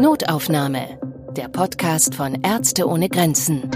Notaufnahme. 0.00 0.98
Der 1.36 1.48
Podcast 1.48 2.14
von 2.14 2.42
Ärzte 2.42 2.88
ohne 2.88 3.08
Grenzen. 3.08 3.70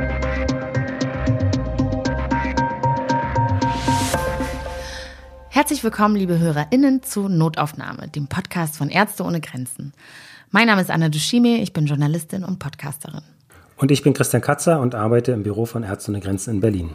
Herzlich 5.48 5.84
willkommen, 5.84 6.16
liebe 6.16 6.38
HörerInnen, 6.38 7.02
zu 7.02 7.28
Notaufnahme, 7.28 8.08
dem 8.08 8.26
Podcast 8.26 8.76
von 8.76 8.88
Ärzte 8.88 9.24
ohne 9.24 9.40
Grenzen. 9.40 9.92
Mein 10.50 10.66
Name 10.66 10.82
ist 10.82 10.90
Anna 10.90 11.08
Dushime, 11.08 11.58
ich 11.62 11.72
bin 11.72 11.86
Journalistin 11.86 12.44
und 12.44 12.58
Podcasterin. 12.58 13.22
Und 13.76 13.90
ich 13.90 14.02
bin 14.02 14.12
Christian 14.12 14.42
Katzer 14.42 14.80
und 14.80 14.94
arbeite 14.94 15.32
im 15.32 15.42
Büro 15.42 15.66
von 15.66 15.82
Ärzte 15.82 16.10
ohne 16.10 16.20
Grenzen 16.20 16.54
in 16.54 16.60
Berlin. 16.60 16.94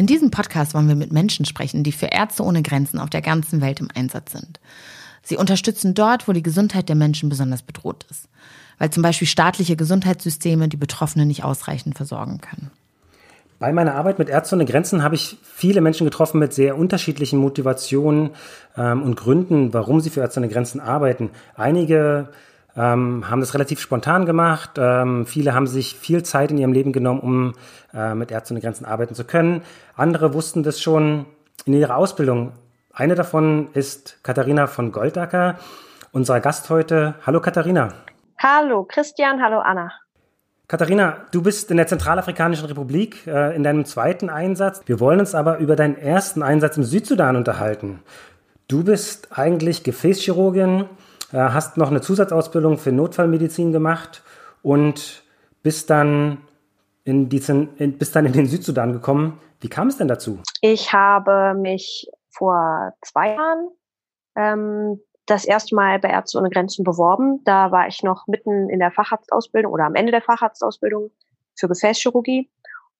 In 0.00 0.06
diesem 0.06 0.30
Podcast 0.30 0.72
wollen 0.72 0.88
wir 0.88 0.94
mit 0.94 1.12
Menschen 1.12 1.44
sprechen, 1.44 1.84
die 1.84 1.92
für 1.92 2.06
Ärzte 2.06 2.42
ohne 2.42 2.62
Grenzen 2.62 2.98
auf 2.98 3.10
der 3.10 3.20
ganzen 3.20 3.60
Welt 3.60 3.80
im 3.80 3.90
Einsatz 3.94 4.32
sind. 4.32 4.58
Sie 5.22 5.36
unterstützen 5.36 5.92
dort, 5.92 6.26
wo 6.26 6.32
die 6.32 6.42
Gesundheit 6.42 6.88
der 6.88 6.96
Menschen 6.96 7.28
besonders 7.28 7.60
bedroht 7.60 8.06
ist, 8.08 8.26
weil 8.78 8.88
zum 8.88 9.02
Beispiel 9.02 9.28
staatliche 9.28 9.76
Gesundheitssysteme 9.76 10.68
die 10.68 10.78
Betroffenen 10.78 11.28
nicht 11.28 11.44
ausreichend 11.44 11.98
versorgen 11.98 12.40
können. 12.40 12.70
Bei 13.58 13.74
meiner 13.74 13.94
Arbeit 13.94 14.18
mit 14.18 14.30
Ärzte 14.30 14.54
ohne 14.54 14.64
Grenzen 14.64 15.02
habe 15.02 15.16
ich 15.16 15.36
viele 15.42 15.82
Menschen 15.82 16.06
getroffen 16.06 16.38
mit 16.38 16.54
sehr 16.54 16.78
unterschiedlichen 16.78 17.38
Motivationen 17.38 18.30
ähm, 18.78 19.02
und 19.02 19.16
Gründen, 19.16 19.74
warum 19.74 20.00
sie 20.00 20.08
für 20.08 20.20
Ärzte 20.20 20.40
ohne 20.40 20.48
Grenzen 20.48 20.80
arbeiten. 20.80 21.28
Einige 21.56 22.30
ähm, 22.76 23.28
haben 23.28 23.40
das 23.40 23.54
relativ 23.54 23.80
spontan 23.80 24.26
gemacht. 24.26 24.72
Ähm, 24.78 25.26
viele 25.26 25.54
haben 25.54 25.66
sich 25.66 25.96
viel 25.96 26.22
Zeit 26.22 26.50
in 26.50 26.58
ihrem 26.58 26.72
Leben 26.72 26.92
genommen, 26.92 27.20
um 27.20 27.54
äh, 27.94 28.14
mit 28.14 28.30
Ärzte 28.30 28.54
ohne 28.54 28.60
Grenzen 28.60 28.84
arbeiten 28.84 29.14
zu 29.14 29.24
können. 29.24 29.62
Andere 29.96 30.34
wussten 30.34 30.62
das 30.62 30.80
schon 30.80 31.26
in 31.64 31.74
ihrer 31.74 31.96
Ausbildung. 31.96 32.52
Eine 32.92 33.14
davon 33.14 33.68
ist 33.72 34.22
Katharina 34.22 34.66
von 34.66 34.92
Goldacker, 34.92 35.58
unser 36.12 36.40
Gast 36.40 36.70
heute. 36.70 37.14
Hallo 37.26 37.40
Katharina. 37.40 37.94
Hallo 38.38 38.84
Christian, 38.84 39.42
hallo 39.42 39.60
Anna. 39.60 39.92
Katharina, 40.70 41.16
du 41.32 41.42
bist 41.42 41.70
in 41.72 41.78
der 41.78 41.88
Zentralafrikanischen 41.88 42.66
Republik 42.66 43.26
äh, 43.26 43.56
in 43.56 43.64
deinem 43.64 43.84
zweiten 43.84 44.30
Einsatz. 44.30 44.82
Wir 44.86 45.00
wollen 45.00 45.18
uns 45.18 45.34
aber 45.34 45.58
über 45.58 45.74
deinen 45.74 45.98
ersten 45.98 46.44
Einsatz 46.44 46.76
im 46.76 46.84
Südsudan 46.84 47.34
unterhalten. 47.34 48.04
Du 48.68 48.84
bist 48.84 49.36
eigentlich 49.36 49.82
Gefäßchirurgin, 49.82 50.84
hast 51.38 51.76
noch 51.76 51.90
eine 51.90 52.00
Zusatzausbildung 52.00 52.78
für 52.78 52.92
Notfallmedizin 52.92 53.72
gemacht 53.72 54.22
und 54.62 55.22
bist 55.62 55.90
dann 55.90 56.38
in, 57.04 57.28
die, 57.28 57.42
in, 57.76 57.98
bist 57.98 58.16
dann 58.16 58.26
in 58.26 58.32
den 58.32 58.46
Südsudan 58.46 58.92
gekommen. 58.92 59.40
Wie 59.60 59.68
kam 59.68 59.88
es 59.88 59.96
denn 59.96 60.08
dazu? 60.08 60.40
Ich 60.60 60.92
habe 60.92 61.54
mich 61.54 62.10
vor 62.30 62.92
zwei 63.02 63.34
Jahren 63.34 63.68
ähm, 64.36 65.00
das 65.26 65.44
erste 65.44 65.74
Mal 65.74 65.98
bei 65.98 66.08
Ärzte 66.08 66.38
ohne 66.38 66.50
Grenzen 66.50 66.84
beworben. 66.84 67.42
Da 67.44 67.70
war 67.70 67.86
ich 67.86 68.02
noch 68.02 68.26
mitten 68.26 68.68
in 68.68 68.78
der 68.80 68.90
Facharztausbildung 68.90 69.72
oder 69.72 69.84
am 69.84 69.94
Ende 69.94 70.12
der 70.12 70.22
Facharztausbildung 70.22 71.10
für 71.54 71.68
Gefäßchirurgie. 71.68 72.50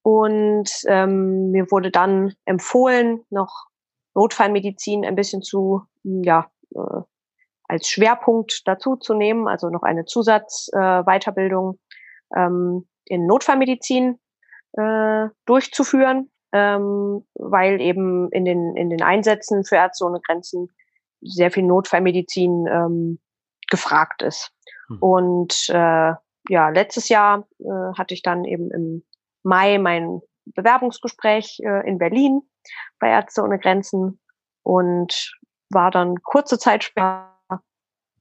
Und 0.03 0.71
ähm, 0.87 1.51
mir 1.51 1.71
wurde 1.71 1.91
dann 1.91 2.35
empfohlen, 2.45 3.25
noch 3.31 3.67
Notfallmedizin 4.15 5.05
ein 5.05 5.15
bisschen 5.15 5.43
zu, 5.43 5.83
ja, 6.03 6.51
äh, 6.75 7.01
als 7.71 7.89
Schwerpunkt 7.89 8.67
dazu 8.67 8.97
zu 8.97 9.15
nehmen, 9.15 9.49
also 9.49 9.71
noch 9.71 9.83
eine 9.83 10.05
Zusatzweiterbildung 10.05 11.79
äh, 12.35 12.41
ähm, 12.41 12.89
in 13.05 13.27
Notfallmedizin 13.27 14.19
äh, 14.73 15.29
durchzuführen, 15.47 16.31
ähm, 16.53 17.27
weil 17.35 17.81
eben 17.81 18.31
in 18.33 18.45
den, 18.45 18.77
in 18.77 18.91
den 18.91 19.03
Einsätzen 19.03 19.65
für 19.65 19.77
Ärzte 19.77 20.05
ohne 20.05 20.21
Grenzen 20.21 20.69
sehr 21.21 21.51
viel 21.51 21.65
Notfallmedizin 21.65 22.67
ähm, 22.67 23.21
gefragt 23.69 24.23
ist. 24.23 24.51
Hm. 24.89 24.99
Und 25.01 25.69
äh, 25.69 26.13
ja, 26.49 26.69
letztes 26.71 27.09
Jahr 27.09 27.47
äh, 27.61 27.95
hatte 27.97 28.15
ich 28.15 28.23
dann 28.23 28.45
eben 28.45 28.71
im 28.71 29.05
Mai 29.43 29.79
mein 29.79 30.21
Bewerbungsgespräch 30.47 31.61
äh, 31.63 31.89
in 31.89 31.99
Berlin 31.99 32.43
bei 32.99 33.11
Ärzte 33.11 33.43
ohne 33.43 33.59
Grenzen 33.59 34.21
und 34.63 35.37
war 35.71 35.91
dann 35.91 36.23
kurze 36.23 36.59
Zeit 36.59 36.85
später 36.85 37.30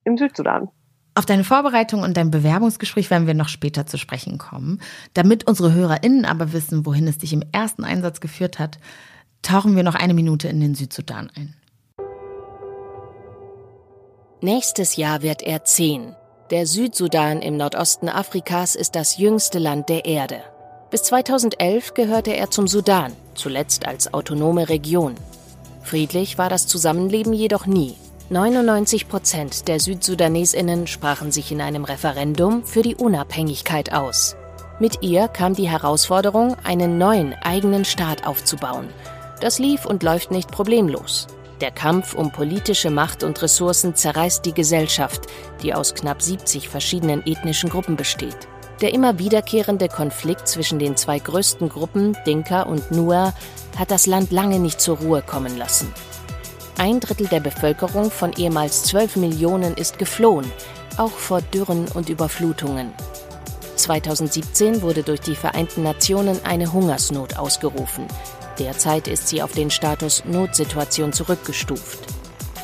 im 0.04 0.18
Südsudan. 0.18 0.70
Auf 1.16 1.26
deine 1.26 1.44
Vorbereitung 1.44 2.04
und 2.04 2.16
dein 2.16 2.32
Bewerbungsgespräch 2.32 3.10
werden 3.10 3.28
wir 3.28 3.34
noch 3.34 3.50
später 3.50 3.86
zu 3.86 3.98
sprechen 3.98 4.38
kommen. 4.38 4.80
Damit 5.14 5.48
unsere 5.48 5.74
HörerInnen 5.74 6.26
aber 6.26 6.54
wissen, 6.54 6.86
wohin 6.86 7.08
es 7.08 7.18
dich 7.18 7.34
im 7.34 7.44
ersten 7.52 7.84
Einsatz 7.84 8.22
geführt 8.22 8.60
hat, 8.60 8.80
tauchen 9.42 9.76
wir 9.76 9.84
noch 9.84 9.96
eine 9.96 10.14
Minute 10.14 10.48
in 10.48 10.62
den 10.62 10.76
Südsudan 10.76 11.30
ein. 11.36 11.56
Nächstes 14.42 14.96
Jahr 14.96 15.22
wird 15.22 15.42
er 15.42 15.66
zehn. 15.66 16.16
Der 16.52 16.66
Südsudan 16.66 17.42
im 17.42 17.58
Nordosten 17.58 18.08
Afrikas 18.08 18.76
ist 18.76 18.96
das 18.96 19.18
jüngste 19.18 19.60
Land 19.60 19.90
der 19.90 20.06
Erde. 20.06 20.42
Bis 20.90 21.04
2011 21.04 21.94
gehörte 21.94 22.36
er 22.36 22.50
zum 22.50 22.68
Sudan, 22.68 23.12
zuletzt 23.36 23.86
als 23.86 24.14
autonome 24.14 24.70
Region. 24.70 25.16
Friedlich 25.84 26.38
war 26.38 26.50
das 26.50 26.66
Zusammenleben 26.66 27.34
jedoch 27.34 27.66
nie. 27.66 27.96
99 28.32 29.10
Prozent 29.10 29.68
der 29.68 29.80
Südsudanesinnen 29.80 30.86
sprachen 30.86 31.32
sich 31.32 31.52
in 31.52 31.62
einem 31.62 31.84
Referendum 31.84 32.64
für 32.64 32.84
die 32.84 32.94
Unabhängigkeit 32.94 33.92
aus. 33.92 34.36
Mit 34.80 35.02
ihr 35.02 35.28
kam 35.28 35.56
die 35.56 35.68
Herausforderung, 35.68 36.56
einen 36.64 37.00
neuen 37.00 37.34
eigenen 37.34 37.86
Staat 37.86 38.28
aufzubauen. 38.28 38.90
Das 39.42 39.58
lief 39.58 39.88
und 39.88 40.04
läuft 40.04 40.30
nicht 40.30 40.52
problemlos. 40.52 41.26
Der 41.60 41.72
Kampf 41.72 42.14
um 42.14 42.32
politische 42.32 42.92
Macht 42.92 43.24
und 43.24 43.42
Ressourcen 43.42 43.96
zerreißt 43.96 44.46
die 44.46 44.54
Gesellschaft, 44.54 45.26
die 45.64 45.74
aus 45.74 45.96
knapp 45.96 46.22
70 46.22 46.70
verschiedenen 46.70 47.26
ethnischen 47.26 47.72
Gruppen 47.72 47.96
besteht. 47.96 48.38
Der 48.82 48.94
immer 48.94 49.18
wiederkehrende 49.18 49.88
Konflikt 49.88 50.48
zwischen 50.48 50.78
den 50.78 50.96
zwei 50.96 51.18
größten 51.18 51.68
Gruppen, 51.68 52.16
Dinka 52.28 52.62
und 52.62 52.92
Nuer, 52.92 53.34
hat 53.76 53.90
das 53.90 54.06
Land 54.06 54.32
lange 54.32 54.60
nicht 54.60 54.80
zur 54.80 55.00
Ruhe 55.00 55.24
kommen 55.24 55.58
lassen. 55.58 55.92
Ein 56.80 57.02
Drittel 57.02 57.28
der 57.28 57.42
Bevölkerung 57.42 58.10
von 58.10 58.32
ehemals 58.32 58.84
12 58.84 59.18
Millionen 59.18 59.74
ist 59.74 60.00
geflohen, 60.00 60.50
auch 60.96 61.12
vor 61.12 61.42
Dürren 61.42 61.90
und 61.90 62.08
Überflutungen. 62.08 62.94
2017 63.76 64.82
wurde 64.82 65.04
durch 65.04 65.20
die 65.20 65.36
Vereinten 65.36 65.84
Nationen 65.84 66.40
eine 66.46 66.72
Hungersnot 66.72 67.38
ausgerufen. 67.38 68.06
Derzeit 68.60 69.10
ist 69.10 69.28
sie 69.28 69.44
auf 69.44 69.52
den 69.52 69.70
Status 69.70 70.24
Notsituation 70.24 71.12
zurückgestuft. 71.12 72.00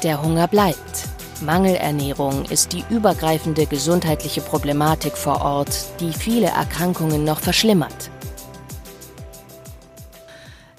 Der 0.01 0.23
Hunger 0.23 0.47
bleibt. 0.47 1.09
Mangelernährung 1.41 2.45
ist 2.45 2.71
die 2.71 2.85
übergreifende 2.89 3.65
gesundheitliche 3.65 4.39
Problematik 4.39 5.17
vor 5.17 5.41
Ort, 5.41 5.87
die 5.99 6.13
viele 6.13 6.47
Erkrankungen 6.47 7.25
noch 7.25 7.41
verschlimmert. 7.41 8.09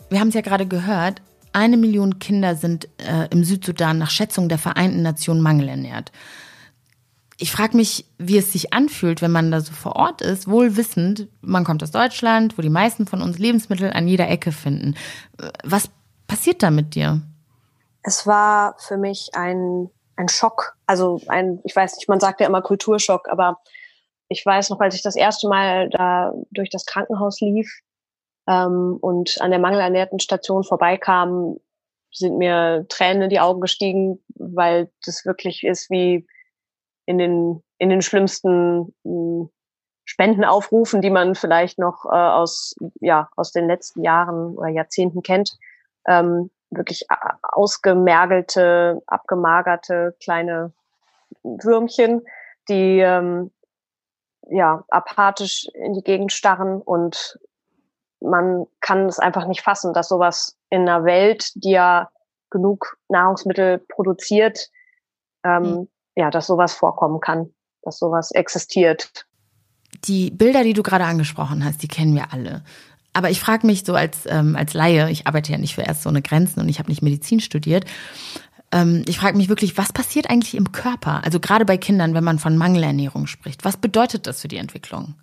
Wir 0.08 0.20
haben 0.20 0.28
es 0.28 0.34
ja 0.34 0.40
gerade 0.40 0.64
gehört, 0.64 1.20
eine 1.56 1.78
Million 1.78 2.18
Kinder 2.18 2.54
sind 2.54 2.86
äh, 2.98 3.28
im 3.30 3.42
Südsudan 3.42 3.96
nach 3.96 4.10
Schätzung 4.10 4.50
der 4.50 4.58
Vereinten 4.58 5.00
Nationen 5.00 5.40
mangelernährt. 5.40 6.12
Ich 7.38 7.50
frage 7.50 7.76
mich, 7.78 8.04
wie 8.18 8.36
es 8.36 8.52
sich 8.52 8.74
anfühlt, 8.74 9.22
wenn 9.22 9.30
man 9.30 9.50
da 9.50 9.60
so 9.60 9.72
vor 9.72 9.96
Ort 9.96 10.20
ist, 10.20 10.48
wohl 10.48 10.76
wissend, 10.76 11.28
man 11.40 11.64
kommt 11.64 11.82
aus 11.82 11.90
Deutschland, 11.90 12.58
wo 12.58 12.62
die 12.62 12.68
meisten 12.68 13.06
von 13.06 13.22
uns 13.22 13.38
Lebensmittel 13.38 13.90
an 13.90 14.06
jeder 14.06 14.28
Ecke 14.28 14.52
finden. 14.52 14.96
Was 15.64 15.88
passiert 16.26 16.62
da 16.62 16.70
mit 16.70 16.94
dir? 16.94 17.22
Es 18.02 18.26
war 18.26 18.76
für 18.78 18.98
mich 18.98 19.30
ein, 19.34 19.88
ein 20.16 20.28
Schock. 20.28 20.76
Also 20.86 21.20
ein, 21.28 21.60
ich 21.64 21.74
weiß 21.74 21.96
nicht, 21.96 22.08
man 22.08 22.20
sagt 22.20 22.40
ja 22.40 22.46
immer 22.46 22.62
Kulturschock, 22.62 23.28
aber 23.30 23.60
ich 24.28 24.44
weiß 24.44 24.70
noch, 24.70 24.80
als 24.80 24.94
ich 24.94 25.02
das 25.02 25.16
erste 25.16 25.48
Mal 25.48 25.88
da 25.88 26.32
durch 26.50 26.68
das 26.68 26.84
Krankenhaus 26.84 27.40
lief 27.40 27.80
ähm, 28.46 28.98
und 29.00 29.40
an 29.40 29.50
der 29.50 29.60
mangelernährten 29.60 30.20
Station 30.20 30.64
vorbeikam, 30.64 31.58
sind 32.12 32.38
mir 32.38 32.86
Tränen 32.88 33.24
in 33.24 33.30
die 33.30 33.40
Augen 33.40 33.60
gestiegen, 33.60 34.22
weil 34.34 34.90
das 35.04 35.26
wirklich 35.26 35.64
ist 35.64 35.90
wie 35.90 36.26
in 37.04 37.18
den, 37.18 37.62
in 37.78 37.90
den 37.90 38.02
schlimmsten 38.02 38.94
mh, 39.04 39.42
hm, 39.44 39.50
Spendenaufrufen, 40.08 41.02
die 41.02 41.10
man 41.10 41.34
vielleicht 41.34 41.78
noch 41.80 42.04
äh, 42.04 42.14
aus, 42.14 42.76
ja, 43.00 43.28
aus 43.34 43.50
den 43.50 43.66
letzten 43.66 44.04
Jahren 44.04 44.56
oder 44.56 44.68
Jahrzehnten 44.68 45.22
kennt. 45.22 45.58
Ähm, 46.06 46.50
wirklich 46.70 47.06
ausgemergelte, 47.42 49.02
abgemagerte 49.06 50.16
kleine 50.22 50.72
Würmchen, 51.42 52.22
die 52.68 53.00
ähm, 53.00 53.50
ja 54.48 54.84
apathisch 54.88 55.68
in 55.74 55.94
die 55.94 56.02
Gegend 56.02 56.32
starren 56.32 56.80
und 56.80 57.38
man 58.20 58.66
kann 58.80 59.06
es 59.06 59.18
einfach 59.18 59.46
nicht 59.46 59.62
fassen, 59.62 59.92
dass 59.92 60.08
sowas 60.08 60.56
in 60.70 60.82
einer 60.82 61.04
Welt, 61.04 61.50
die 61.54 61.70
ja 61.70 62.10
genug 62.50 62.98
Nahrungsmittel 63.08 63.78
produziert, 63.88 64.70
ähm, 65.44 65.62
mhm 65.62 65.88
ja, 66.16 66.30
dass 66.30 66.46
sowas 66.46 66.74
vorkommen 66.74 67.20
kann, 67.20 67.50
dass 67.82 67.98
sowas 67.98 68.32
existiert. 68.32 69.26
Die 70.04 70.30
Bilder, 70.30 70.64
die 70.64 70.72
du 70.72 70.82
gerade 70.82 71.04
angesprochen 71.04 71.64
hast, 71.64 71.82
die 71.82 71.88
kennen 71.88 72.14
wir 72.14 72.32
alle. 72.32 72.64
Aber 73.12 73.30
ich 73.30 73.40
frage 73.40 73.66
mich 73.66 73.84
so 73.84 73.94
als, 73.94 74.26
ähm, 74.26 74.56
als 74.56 74.74
Laie, 74.74 75.10
ich 75.10 75.26
arbeite 75.26 75.52
ja 75.52 75.58
nicht 75.58 75.74
für 75.74 75.82
Ärzte 75.82 76.08
ohne 76.08 76.22
Grenzen 76.22 76.60
und 76.60 76.68
ich 76.68 76.78
habe 76.78 76.90
nicht 76.90 77.02
Medizin 77.02 77.40
studiert. 77.40 77.84
Ähm, 78.72 79.04
ich 79.06 79.18
frage 79.18 79.36
mich 79.36 79.48
wirklich, 79.48 79.78
was 79.78 79.92
passiert 79.92 80.28
eigentlich 80.28 80.54
im 80.54 80.72
Körper? 80.72 81.22
Also 81.24 81.40
gerade 81.40 81.64
bei 81.64 81.78
Kindern, 81.78 82.14
wenn 82.14 82.24
man 82.24 82.38
von 82.38 82.58
Mangelernährung 82.58 83.26
spricht. 83.26 83.64
Was 83.64 83.76
bedeutet 83.76 84.26
das 84.26 84.40
für 84.40 84.48
die 84.48 84.58
Entwicklung? 84.58 85.14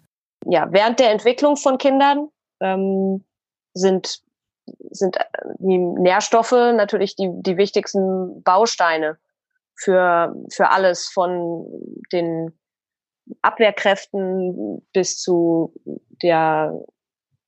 Ja, 0.46 0.68
während 0.72 1.00
der 1.00 1.12
Entwicklung 1.12 1.56
von 1.56 1.78
Kindern 1.78 2.30
ähm, 2.60 3.24
sind, 3.74 4.22
sind 4.92 5.18
äh, 5.18 5.24
die 5.60 5.78
Nährstoffe 5.78 6.52
natürlich 6.52 7.16
die, 7.16 7.30
die 7.32 7.58
wichtigsten 7.58 8.44
Bausteine 8.44 9.18
für, 9.76 10.36
für 10.52 10.70
alles 10.70 11.10
von 11.10 11.66
den 12.12 12.54
Abwehrkräften 13.42 14.86
bis 14.94 15.20
zu 15.20 15.74
der 16.22 16.80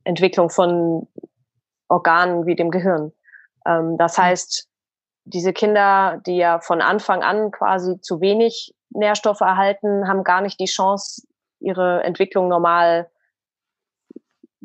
Entwicklung 0.04 0.50
von 0.50 1.07
Organen 1.90 2.46
wie 2.46 2.56
dem 2.56 2.72
Gehirn. 2.72 3.12
Ähm, 3.66 3.98
das 3.98 4.18
mhm. 4.18 4.24
heißt, 4.24 4.69
diese 5.25 5.54
Kinder, 5.54 6.22
die 6.25 6.38
ja 6.38 6.60
von 6.60 6.81
Anfang 6.81 7.24
an 7.24 7.52
quasi 7.52 8.00
zu 8.00 8.22
wenig 8.22 8.74
Nährstoffe 8.90 9.42
erhalten, 9.42 10.07
haben 10.07 10.24
gar 10.24 10.42
nicht 10.42 10.60
die 10.60 10.66
Chance, 10.66 11.24
ihre 11.60 12.04
Entwicklung 12.04 12.48
normal 12.48 13.10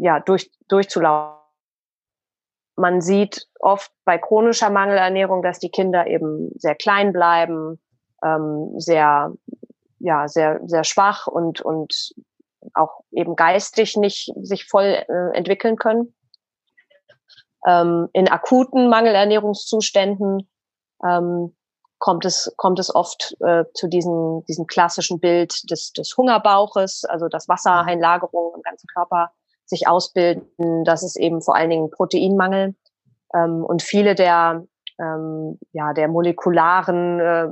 ja, 0.00 0.20
durch, 0.20 0.50
durchzulaufen. 0.68 1.38
Man 2.76 3.02
sieht 3.02 3.46
oft 3.58 3.92
bei 4.04 4.16
chronischer 4.16 4.70
Mangelernährung, 4.70 5.42
dass 5.42 5.58
die 5.58 5.70
Kinder 5.70 6.06
eben 6.06 6.50
sehr 6.56 6.74
klein 6.74 7.12
bleiben, 7.12 7.78
ähm, 8.24 8.72
sehr, 8.78 9.34
ja, 9.98 10.28
sehr, 10.28 10.60
sehr 10.64 10.84
schwach 10.84 11.26
und, 11.26 11.60
und 11.60 12.12
auch 12.72 13.00
eben 13.10 13.36
geistig 13.36 13.96
nicht 13.96 14.32
sich 14.40 14.66
voll 14.66 15.04
äh, 15.06 15.36
entwickeln 15.36 15.76
können. 15.76 16.14
Ähm, 17.66 18.08
in 18.14 18.28
akuten 18.28 18.88
Mangelernährungszuständen 18.88 20.48
ähm, 21.04 21.54
kommt 21.98 22.24
es 22.24 22.50
kommt 22.56 22.78
es 22.78 22.94
oft 22.94 23.36
äh, 23.40 23.64
zu 23.74 23.88
diesem 23.88 24.42
diesem 24.48 24.66
klassischen 24.66 25.20
Bild 25.20 25.70
des 25.70 25.92
des 25.92 26.16
Hungerbauches, 26.16 27.04
also 27.04 27.28
dass 27.28 27.48
Wassereinlagerungen 27.48 28.54
im 28.54 28.62
ganzen 28.62 28.86
Körper 28.86 29.32
sich 29.70 29.88
ausbilden. 29.88 30.84
Das 30.84 31.02
ist 31.02 31.16
eben 31.16 31.40
vor 31.40 31.56
allen 31.56 31.70
Dingen 31.70 31.90
Proteinmangel 31.90 32.74
ähm, 33.34 33.64
und 33.64 33.82
viele 33.82 34.14
der 34.14 34.66
ähm, 35.00 35.58
ja 35.72 35.94
der 35.94 36.08
molekularen 36.08 37.20
äh, 37.20 37.48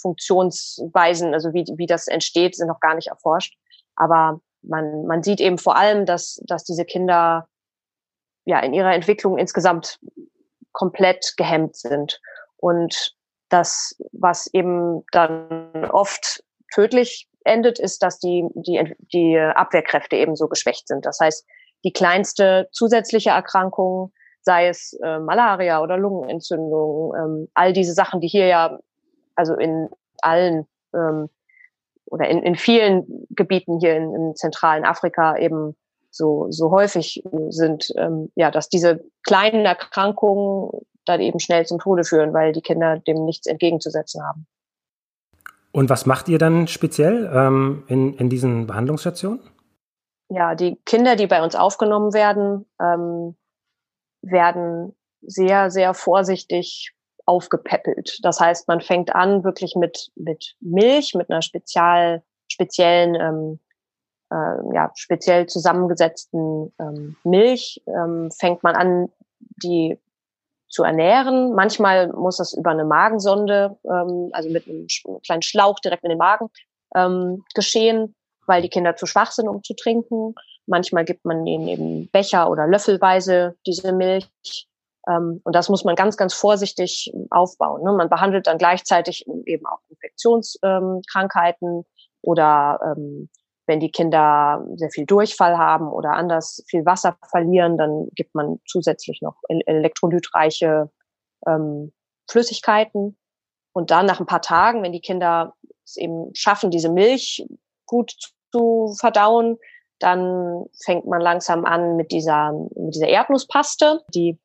Funktionsweisen, 0.00 1.32
also 1.32 1.54
wie 1.54 1.64
wie 1.76 1.86
das 1.86 2.08
entsteht, 2.08 2.56
sind 2.56 2.68
noch 2.68 2.80
gar 2.80 2.94
nicht 2.94 3.08
erforscht. 3.08 3.56
Aber 3.96 4.40
man 4.62 5.06
man 5.06 5.22
sieht 5.22 5.40
eben 5.40 5.58
vor 5.58 5.76
allem, 5.76 6.04
dass 6.04 6.42
dass 6.46 6.64
diese 6.64 6.84
Kinder 6.84 7.48
ja 8.44 8.60
in 8.60 8.74
ihrer 8.74 8.92
Entwicklung 8.92 9.38
insgesamt 9.38 9.98
komplett 10.72 11.34
gehemmt 11.36 11.76
sind 11.76 12.20
und 12.56 13.14
das, 13.48 13.94
was 14.12 14.48
eben 14.52 15.04
dann 15.12 15.84
oft 15.90 16.42
tödlich 16.72 17.28
endet, 17.44 17.78
ist, 17.78 18.02
dass 18.02 18.18
die, 18.18 18.46
die, 18.54 18.94
die 19.12 19.38
Abwehrkräfte 19.38 20.16
eben 20.16 20.36
so 20.36 20.48
geschwächt 20.48 20.88
sind. 20.88 21.04
Das 21.06 21.18
heißt, 21.20 21.46
die 21.84 21.92
kleinste 21.92 22.68
zusätzliche 22.72 23.30
Erkrankung, 23.30 24.12
sei 24.42 24.68
es 24.68 24.98
äh, 25.02 25.18
Malaria 25.18 25.80
oder 25.82 25.96
Lungenentzündung, 25.96 27.14
ähm, 27.16 27.48
all 27.54 27.72
diese 27.72 27.92
Sachen, 27.92 28.20
die 28.20 28.28
hier 28.28 28.46
ja, 28.46 28.78
also 29.34 29.54
in 29.54 29.88
allen 30.20 30.66
ähm, 30.94 31.28
oder 32.06 32.28
in, 32.28 32.42
in 32.42 32.56
vielen 32.56 33.26
Gebieten 33.30 33.78
hier 33.80 33.96
in, 33.96 34.14
in 34.14 34.36
zentralen 34.36 34.84
Afrika 34.84 35.36
eben 35.36 35.74
so, 36.10 36.46
so 36.50 36.70
häufig 36.70 37.22
sind, 37.48 37.92
ähm, 37.96 38.30
ja, 38.34 38.50
dass 38.50 38.68
diese 38.68 39.02
kleinen 39.24 39.64
Erkrankungen 39.64 40.70
dann 41.06 41.20
eben 41.20 41.40
schnell 41.40 41.66
zum 41.66 41.78
Tode 41.78 42.04
führen, 42.04 42.34
weil 42.34 42.52
die 42.52 42.60
Kinder 42.60 42.98
dem 42.98 43.24
nichts 43.24 43.46
entgegenzusetzen 43.46 44.22
haben. 44.22 44.46
Und 45.72 45.88
was 45.88 46.04
macht 46.06 46.28
ihr 46.28 46.38
dann 46.38 46.68
speziell 46.68 47.30
ähm, 47.34 47.84
in, 47.88 48.14
in 48.14 48.28
diesen 48.28 48.66
Behandlungsstationen? 48.66 49.40
Ja, 50.28 50.54
die 50.54 50.76
Kinder, 50.84 51.16
die 51.16 51.26
bei 51.26 51.42
uns 51.42 51.56
aufgenommen 51.56 52.12
werden, 52.12 52.66
ähm, 52.80 53.36
werden 54.22 54.94
sehr, 55.22 55.70
sehr 55.70 55.94
vorsichtig 55.94 56.94
aufgepäppelt. 57.24 58.18
Das 58.22 58.40
heißt, 58.40 58.68
man 58.68 58.80
fängt 58.80 59.14
an 59.14 59.44
wirklich 59.44 59.74
mit, 59.76 60.10
mit 60.14 60.56
Milch, 60.60 61.14
mit 61.14 61.30
einer 61.30 61.42
spezial, 61.42 62.22
speziellen, 62.48 63.14
ähm, 63.14 63.60
äh, 64.30 64.74
ja, 64.74 64.90
speziell 64.94 65.46
zusammengesetzten 65.46 66.72
ähm, 66.78 67.16
Milch, 67.24 67.82
ähm, 67.86 68.30
fängt 68.30 68.62
man 68.62 68.74
an, 68.74 69.08
die 69.62 69.98
zu 70.72 70.82
ernähren. 70.82 71.54
Manchmal 71.54 72.08
muss 72.08 72.38
das 72.38 72.54
über 72.54 72.70
eine 72.70 72.84
Magensonde, 72.84 73.76
ähm, 73.84 74.30
also 74.32 74.48
mit 74.48 74.66
einem 74.66 74.86
kleinen 75.24 75.42
Schlauch 75.42 75.78
direkt 75.80 76.02
in 76.02 76.08
den 76.08 76.18
Magen 76.18 76.48
ähm, 76.94 77.44
geschehen, 77.54 78.14
weil 78.46 78.62
die 78.62 78.70
Kinder 78.70 78.96
zu 78.96 79.04
schwach 79.06 79.32
sind, 79.32 79.48
um 79.48 79.62
zu 79.62 79.74
trinken. 79.74 80.34
Manchmal 80.66 81.04
gibt 81.04 81.26
man 81.26 81.46
ihnen 81.46 81.68
eben 81.68 82.08
Becher 82.08 82.50
oder 82.50 82.66
Löffelweise 82.66 83.54
diese 83.66 83.92
Milch. 83.92 84.26
Ähm, 85.08 85.42
und 85.44 85.54
das 85.54 85.68
muss 85.68 85.84
man 85.84 85.94
ganz, 85.94 86.16
ganz 86.16 86.32
vorsichtig 86.32 87.12
aufbauen. 87.30 87.82
Ne? 87.82 87.92
Man 87.92 88.08
behandelt 88.08 88.46
dann 88.46 88.56
gleichzeitig 88.56 89.26
eben 89.44 89.66
auch 89.66 89.80
Infektionskrankheiten 89.90 91.84
oder 92.22 92.80
ähm, 92.96 93.28
wenn 93.66 93.80
die 93.80 93.90
Kinder 93.90 94.64
sehr 94.74 94.90
viel 94.90 95.06
Durchfall 95.06 95.56
haben 95.56 95.88
oder 95.88 96.12
anders 96.12 96.64
viel 96.68 96.84
Wasser 96.84 97.16
verlieren, 97.30 97.78
dann 97.78 98.08
gibt 98.14 98.34
man 98.34 98.60
zusätzlich 98.66 99.20
noch 99.22 99.36
elektrolytreiche 99.48 100.90
ähm, 101.46 101.92
Flüssigkeiten. 102.28 103.16
Und 103.72 103.90
dann 103.90 104.06
nach 104.06 104.20
ein 104.20 104.26
paar 104.26 104.42
Tagen, 104.42 104.82
wenn 104.82 104.92
die 104.92 105.00
Kinder 105.00 105.54
es 105.84 105.96
eben 105.96 106.30
schaffen, 106.34 106.70
diese 106.70 106.90
Milch 106.90 107.46
gut 107.86 108.12
zu 108.52 108.94
verdauen, 108.98 109.58
dann 109.98 110.66
fängt 110.84 111.06
man 111.06 111.20
langsam 111.20 111.64
an 111.64 111.96
mit 111.96 112.10
dieser, 112.10 112.52
mit 112.74 112.94
dieser 112.94 113.08
Erdnusspaste, 113.08 114.00
die 114.14 114.38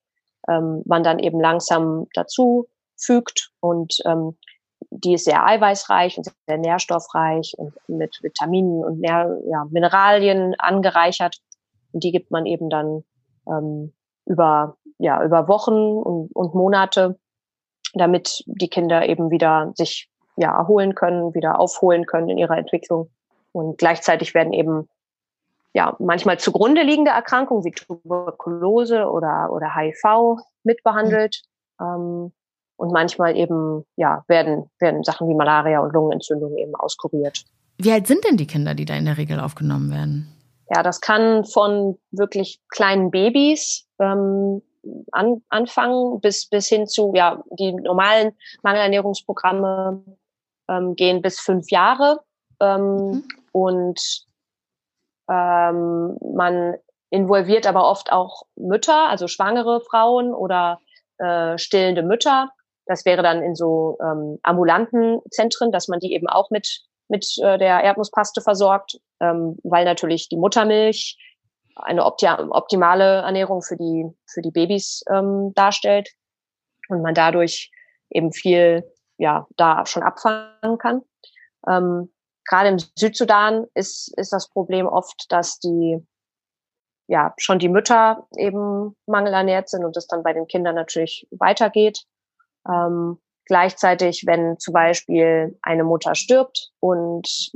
ähm, 0.47 0.83
man 0.85 1.03
dann 1.03 1.19
eben 1.19 1.41
langsam 1.41 2.07
dazu 2.13 2.67
fügt 2.95 3.51
und 3.59 3.97
ähm, 4.05 4.37
die 4.89 5.13
ist 5.13 5.25
sehr 5.25 5.45
eiweißreich 5.45 6.17
und 6.17 6.31
sehr 6.47 6.57
nährstoffreich 6.57 7.53
und 7.57 7.73
mit 7.87 8.19
Vitaminen 8.21 8.83
und 8.83 8.99
Nähr 8.99 9.37
ja, 9.49 9.65
Mineralien 9.69 10.55
angereichert. 10.57 11.37
Und 11.91 12.03
die 12.03 12.11
gibt 12.11 12.31
man 12.31 12.45
eben 12.45 12.69
dann 12.69 13.03
ähm, 13.47 13.93
über, 14.25 14.77
ja, 14.97 15.23
über 15.23 15.47
Wochen 15.47 15.73
und, 15.73 16.31
und 16.33 16.55
Monate, 16.55 17.19
damit 17.93 18.43
die 18.45 18.69
Kinder 18.69 19.07
eben 19.07 19.29
wieder 19.29 19.71
sich 19.75 20.09
ja, 20.35 20.55
erholen 20.57 20.95
können, 20.95 21.33
wieder 21.33 21.59
aufholen 21.59 22.06
können 22.06 22.29
in 22.29 22.37
ihrer 22.37 22.57
Entwicklung. 22.57 23.09
Und 23.51 23.77
gleichzeitig 23.77 24.33
werden 24.33 24.53
eben 24.53 24.87
ja, 25.73 25.95
manchmal 25.99 26.39
zugrunde 26.39 26.81
liegende 26.81 27.11
Erkrankungen 27.11 27.63
wie 27.63 27.71
Tuberkulose 27.71 29.09
oder, 29.09 29.51
oder 29.51 29.75
HIV 29.75 30.41
mitbehandelt. 30.63 31.44
Mhm. 31.79 31.85
Ähm, 31.85 32.33
und 32.77 32.93
manchmal 32.93 33.35
eben, 33.35 33.85
ja, 33.95 34.23
werden, 34.27 34.69
werden 34.79 35.03
Sachen 35.03 35.27
wie 35.27 35.35
Malaria 35.35 35.79
und 35.79 35.93
Lungenentzündung 35.93 36.55
eben 36.57 36.75
auskuriert. 36.75 37.43
Wie 37.77 37.91
alt 37.91 38.07
sind 38.07 38.23
denn 38.23 38.37
die 38.37 38.47
Kinder, 38.47 38.73
die 38.73 38.85
da 38.85 38.95
in 38.95 39.05
der 39.05 39.17
Regel 39.17 39.39
aufgenommen 39.39 39.91
werden? 39.91 40.33
Ja, 40.69 40.83
das 40.83 41.01
kann 41.01 41.45
von 41.45 41.97
wirklich 42.11 42.61
kleinen 42.69 43.11
Babys 43.11 43.87
ähm, 43.99 44.61
an, 45.11 45.41
anfangen 45.49 46.19
bis, 46.19 46.47
bis 46.47 46.67
hin 46.67 46.87
zu, 46.87 47.13
ja, 47.15 47.43
die 47.51 47.73
normalen 47.73 48.33
Mangelernährungsprogramme 48.63 50.03
ähm, 50.69 50.95
gehen 50.95 51.21
bis 51.21 51.39
fünf 51.39 51.69
Jahre. 51.71 52.21
Ähm, 52.59 52.95
mhm. 52.95 53.23
Und 53.51 54.25
ähm, 55.29 56.17
man 56.33 56.75
involviert 57.09 57.65
aber 57.67 57.89
oft 57.89 58.11
auch 58.11 58.43
Mütter, 58.55 59.09
also 59.09 59.27
schwangere 59.27 59.81
Frauen 59.81 60.33
oder 60.33 60.81
äh, 61.17 61.57
stillende 61.57 62.03
Mütter, 62.03 62.51
das 62.87 63.06
wäre 63.06 63.23
dann 63.23 63.44
in 63.44 63.56
so 63.56 63.97
ähm, 64.01 64.39
ambulanten 64.44 65.19
Zentren, 65.31 65.71
dass 65.71 65.87
man 65.87 65.99
die 65.99 66.13
eben 66.13 66.27
auch 66.27 66.49
mit, 66.49 66.81
mit 67.07 67.25
äh, 67.41 67.57
der 67.57 67.81
Erdnusspaste 67.81 68.41
versorgt, 68.41 68.99
ähm, 69.19 69.57
weil 69.63 69.85
natürlich 69.85 70.29
die 70.29 70.37
Muttermilch 70.37 71.17
eine 71.75 72.06
optimale 72.06 73.21
Ernährung 73.21 73.61
für 73.61 73.77
die, 73.77 74.06
für 74.25 74.41
die 74.41 74.51
Babys 74.51 75.03
ähm, 75.09 75.53
darstellt 75.53 76.09
und 76.89 77.01
man 77.01 77.13
dadurch 77.13 77.71
eben 78.09 78.31
viel 78.31 78.83
ja, 79.17 79.47
da 79.57 79.85
schon 79.85 80.03
abfangen 80.03 80.77
kann. 80.79 81.01
Ähm, 81.67 82.11
Gerade 82.45 82.69
im 82.69 82.79
Südsudan 82.79 83.65
ist, 83.73 84.17
ist 84.17 84.31
das 84.31 84.49
Problem 84.49 84.87
oft, 84.87 85.25
dass 85.29 85.59
die 85.59 85.97
ja 87.07 87.33
schon 87.37 87.59
die 87.59 87.69
Mütter 87.69 88.27
eben 88.37 88.95
mangelernährt 89.06 89.69
sind 89.69 89.83
und 89.83 89.95
das 89.95 90.07
dann 90.07 90.23
bei 90.23 90.33
den 90.33 90.47
Kindern 90.47 90.75
natürlich 90.75 91.27
weitergeht. 91.31 92.06
Ähm, 92.69 93.18
gleichzeitig, 93.45 94.24
wenn 94.26 94.59
zum 94.59 94.74
Beispiel 94.74 95.57
eine 95.62 95.83
Mutter 95.83 96.16
stirbt 96.16 96.71
und 96.80 97.52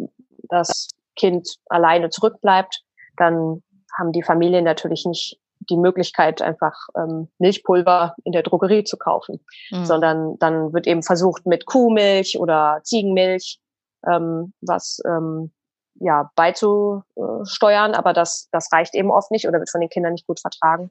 das 0.49 0.89
Kind 1.15 1.47
alleine 1.67 2.09
zurückbleibt, 2.09 2.83
dann 3.17 3.61
haben 3.97 4.11
die 4.11 4.23
Familien 4.23 4.63
natürlich 4.63 5.05
nicht 5.05 5.39
die 5.69 5.77
Möglichkeit, 5.77 6.41
einfach 6.41 6.87
ähm, 6.97 7.27
Milchpulver 7.37 8.15
in 8.23 8.31
der 8.31 8.43
Drogerie 8.43 8.83
zu 8.83 8.97
kaufen, 8.97 9.39
mhm. 9.69 9.85
sondern 9.85 10.39
dann 10.39 10.73
wird 10.73 10.87
eben 10.87 11.03
versucht 11.03 11.45
mit 11.45 11.65
Kuhmilch 11.65 12.39
oder 12.39 12.81
Ziegenmilch 12.83 13.59
ähm, 14.07 14.53
was 14.61 14.99
ähm, 15.05 15.51
ja 15.95 16.31
beizusteuern, 16.35 17.93
aber 17.93 18.13
das 18.13 18.49
das 18.51 18.71
reicht 18.71 18.95
eben 18.95 19.11
oft 19.11 19.29
nicht 19.29 19.47
oder 19.47 19.59
wird 19.59 19.69
von 19.69 19.81
den 19.81 19.89
Kindern 19.89 20.13
nicht 20.13 20.25
gut 20.25 20.39
vertragen, 20.39 20.89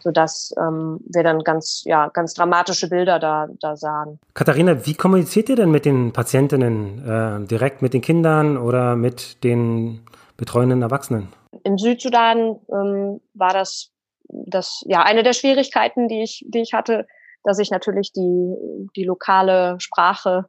so 0.00 0.10
dass 0.10 0.54
ähm, 0.58 1.00
wir 1.06 1.22
dann 1.22 1.40
ganz 1.40 1.82
ja 1.86 2.08
ganz 2.08 2.34
dramatische 2.34 2.88
Bilder 2.88 3.18
da 3.18 3.48
da 3.60 3.76
sahen. 3.76 4.20
Katharina, 4.34 4.86
wie 4.86 4.94
kommuniziert 4.94 5.48
ihr 5.48 5.56
denn 5.56 5.70
mit 5.70 5.84
den 5.84 6.12
Patientinnen 6.12 7.06
äh, 7.06 7.46
direkt 7.46 7.82
mit 7.82 7.94
den 7.94 8.02
Kindern 8.02 8.56
oder 8.56 8.96
mit 8.96 9.42
den 9.42 10.00
betreuenden 10.36 10.82
Erwachsenen? 10.82 11.28
Im 11.64 11.78
Südsudan 11.78 12.60
ähm, 12.70 13.20
war 13.32 13.52
das 13.52 13.90
das 14.28 14.82
ja 14.86 15.02
eine 15.02 15.22
der 15.22 15.32
Schwierigkeiten, 15.32 16.08
die 16.08 16.22
ich 16.22 16.44
die 16.48 16.60
ich 16.60 16.72
hatte, 16.74 17.06
dass 17.42 17.58
ich 17.58 17.70
natürlich 17.70 18.12
die 18.12 18.54
die 18.94 19.04
lokale 19.04 19.76
Sprache 19.80 20.46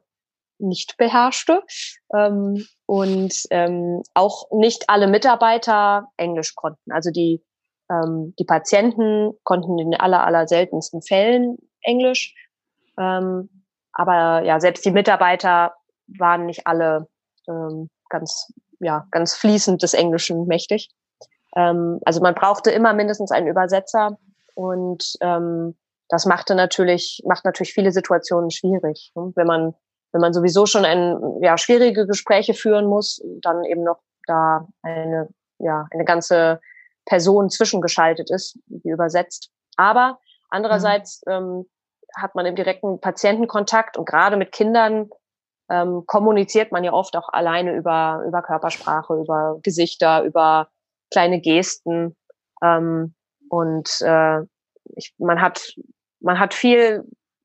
nicht 0.58 0.96
beherrschte 0.96 1.62
ähm, 2.14 2.66
und 2.86 3.34
ähm, 3.50 4.02
auch 4.14 4.50
nicht 4.50 4.88
alle 4.88 5.06
Mitarbeiter 5.06 6.08
Englisch 6.16 6.54
konnten. 6.54 6.92
Also 6.92 7.10
die 7.10 7.42
ähm, 7.90 8.34
die 8.38 8.44
Patienten 8.44 9.32
konnten 9.44 9.78
in 9.78 9.94
aller 9.94 10.24
aller 10.24 10.46
seltensten 10.48 11.02
Fällen 11.02 11.58
Englisch, 11.82 12.34
ähm, 12.98 13.48
aber 13.92 14.42
ja 14.44 14.60
selbst 14.60 14.84
die 14.84 14.90
Mitarbeiter 14.90 15.74
waren 16.18 16.46
nicht 16.46 16.66
alle 16.66 17.08
ähm, 17.48 17.88
ganz 18.08 18.52
ja 18.80 19.06
ganz 19.10 19.34
fließend 19.34 19.82
des 19.82 19.94
Englischen 19.94 20.46
mächtig. 20.46 20.90
Ähm, 21.56 22.00
also 22.04 22.20
man 22.20 22.34
brauchte 22.34 22.70
immer 22.70 22.92
mindestens 22.92 23.30
einen 23.30 23.48
Übersetzer 23.48 24.18
und 24.54 25.14
ähm, 25.20 25.76
das 26.08 26.26
machte 26.26 26.54
natürlich 26.54 27.22
macht 27.26 27.44
natürlich 27.44 27.72
viele 27.72 27.92
Situationen 27.92 28.50
schwierig, 28.50 29.12
ne? 29.14 29.32
wenn 29.34 29.46
man 29.46 29.74
wenn 30.16 30.22
man 30.22 30.32
sowieso 30.32 30.64
schon 30.64 30.86
ein, 30.86 31.18
ja, 31.42 31.58
schwierige 31.58 32.06
Gespräche 32.06 32.54
führen 32.54 32.86
muss, 32.86 33.22
dann 33.42 33.64
eben 33.64 33.82
noch 33.82 33.98
da 34.26 34.66
eine, 34.80 35.28
ja, 35.58 35.86
eine 35.90 36.06
ganze 36.06 36.58
Person 37.06 37.50
zwischengeschaltet 37.50 38.30
ist, 38.30 38.58
die 38.66 38.90
übersetzt. 38.90 39.50
Aber 39.76 40.18
andererseits 40.48 41.22
mhm. 41.26 41.32
ähm, 41.32 41.66
hat 42.14 42.34
man 42.34 42.46
im 42.46 42.56
direkten 42.56 43.00
Patientenkontakt 43.00 43.96
und 43.96 44.06
gerade 44.06 44.36
mit 44.36 44.52
Kindern 44.52 45.10
ähm, 45.68 46.04
kommuniziert 46.06 46.70
man 46.70 46.84
ja 46.84 46.92
oft 46.92 47.16
auch 47.16 47.28
alleine 47.30 47.74
über, 47.74 48.22
über 48.26 48.42
Körpersprache, 48.42 49.14
über 49.14 49.58
Gesichter, 49.62 50.22
über 50.22 50.68
kleine 51.10 51.40
Gesten. 51.40 52.16
Ähm, 52.62 53.14
und 53.48 54.00
äh, 54.02 54.40
ich, 54.94 55.14
man 55.18 55.40
hat 55.40 55.74
man 56.20 56.38
hat 56.38 56.54
viel, 56.54 57.04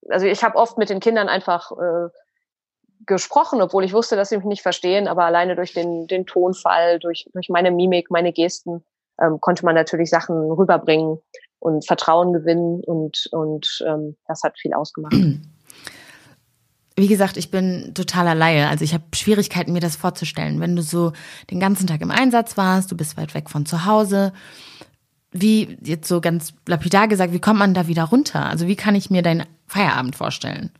also 0.10 0.26
ich 0.26 0.44
habe 0.44 0.58
oft 0.58 0.78
mit 0.78 0.90
den 0.90 1.00
Kindern 1.00 1.30
einfach 1.30 1.72
äh, 1.72 2.10
gesprochen, 3.06 3.62
obwohl 3.62 3.84
ich 3.84 3.94
wusste, 3.94 4.16
dass 4.16 4.30
sie 4.30 4.38
mich 4.38 4.46
nicht 4.46 4.62
verstehen, 4.62 5.08
aber 5.08 5.26
alleine 5.26 5.56
durch 5.56 5.74
den, 5.74 6.08
den 6.08 6.26
Tonfall, 6.26 7.00
durch, 7.00 7.28
durch 7.34 7.50
meine 7.50 7.72
Mimik, 7.72 8.12
meine 8.12 8.34
Gesten, 8.34 8.84
ähm, 9.22 9.40
konnte 9.40 9.66
man 9.66 9.76
natürlich 9.76 10.10
Sachen 10.10 10.36
rüberbringen 10.52 11.20
und 11.60 11.86
Vertrauen 11.86 12.34
gewinnen 12.34 12.84
und, 12.84 13.28
und 13.32 13.84
ähm, 13.88 14.16
das 14.28 14.44
hat 14.44 14.58
viel 14.60 14.74
ausgemacht. 14.74 15.16
Wie 16.98 17.08
gesagt, 17.08 17.38
ich 17.38 17.50
bin 17.52 17.94
totaler 17.94 18.36
Laie. 18.36 18.68
Also 18.68 18.84
ich 18.84 18.94
habe 18.94 19.06
Schwierigkeiten, 19.16 19.72
mir 19.72 19.80
das 19.80 19.96
vorzustellen. 19.96 20.60
Wenn 20.60 20.76
du 20.76 20.82
so 20.82 21.14
den 21.50 21.60
ganzen 21.60 21.88
Tag 21.88 22.02
im 22.02 22.12
Einsatz 22.12 22.58
warst, 22.58 22.92
du 22.92 22.98
bist 22.98 23.18
weit 23.18 23.34
weg 23.34 23.50
von 23.50 23.66
zu 23.66 23.86
Hause. 23.86 24.34
Wie, 25.32 25.78
jetzt 25.82 26.08
so 26.10 26.20
ganz 26.20 26.54
lapidar 26.68 27.08
gesagt, 27.08 27.32
wie 27.32 27.40
kommt 27.40 27.60
man 27.60 27.74
da 27.74 27.88
wieder 27.88 28.04
runter? 28.04 28.46
Also 28.46 28.68
wie 28.68 28.76
kann 28.76 28.96
ich 28.96 29.10
mir 29.10 29.22
deinen 29.22 29.46
Feierabend 29.68 30.18
vorstellen? 30.18 30.72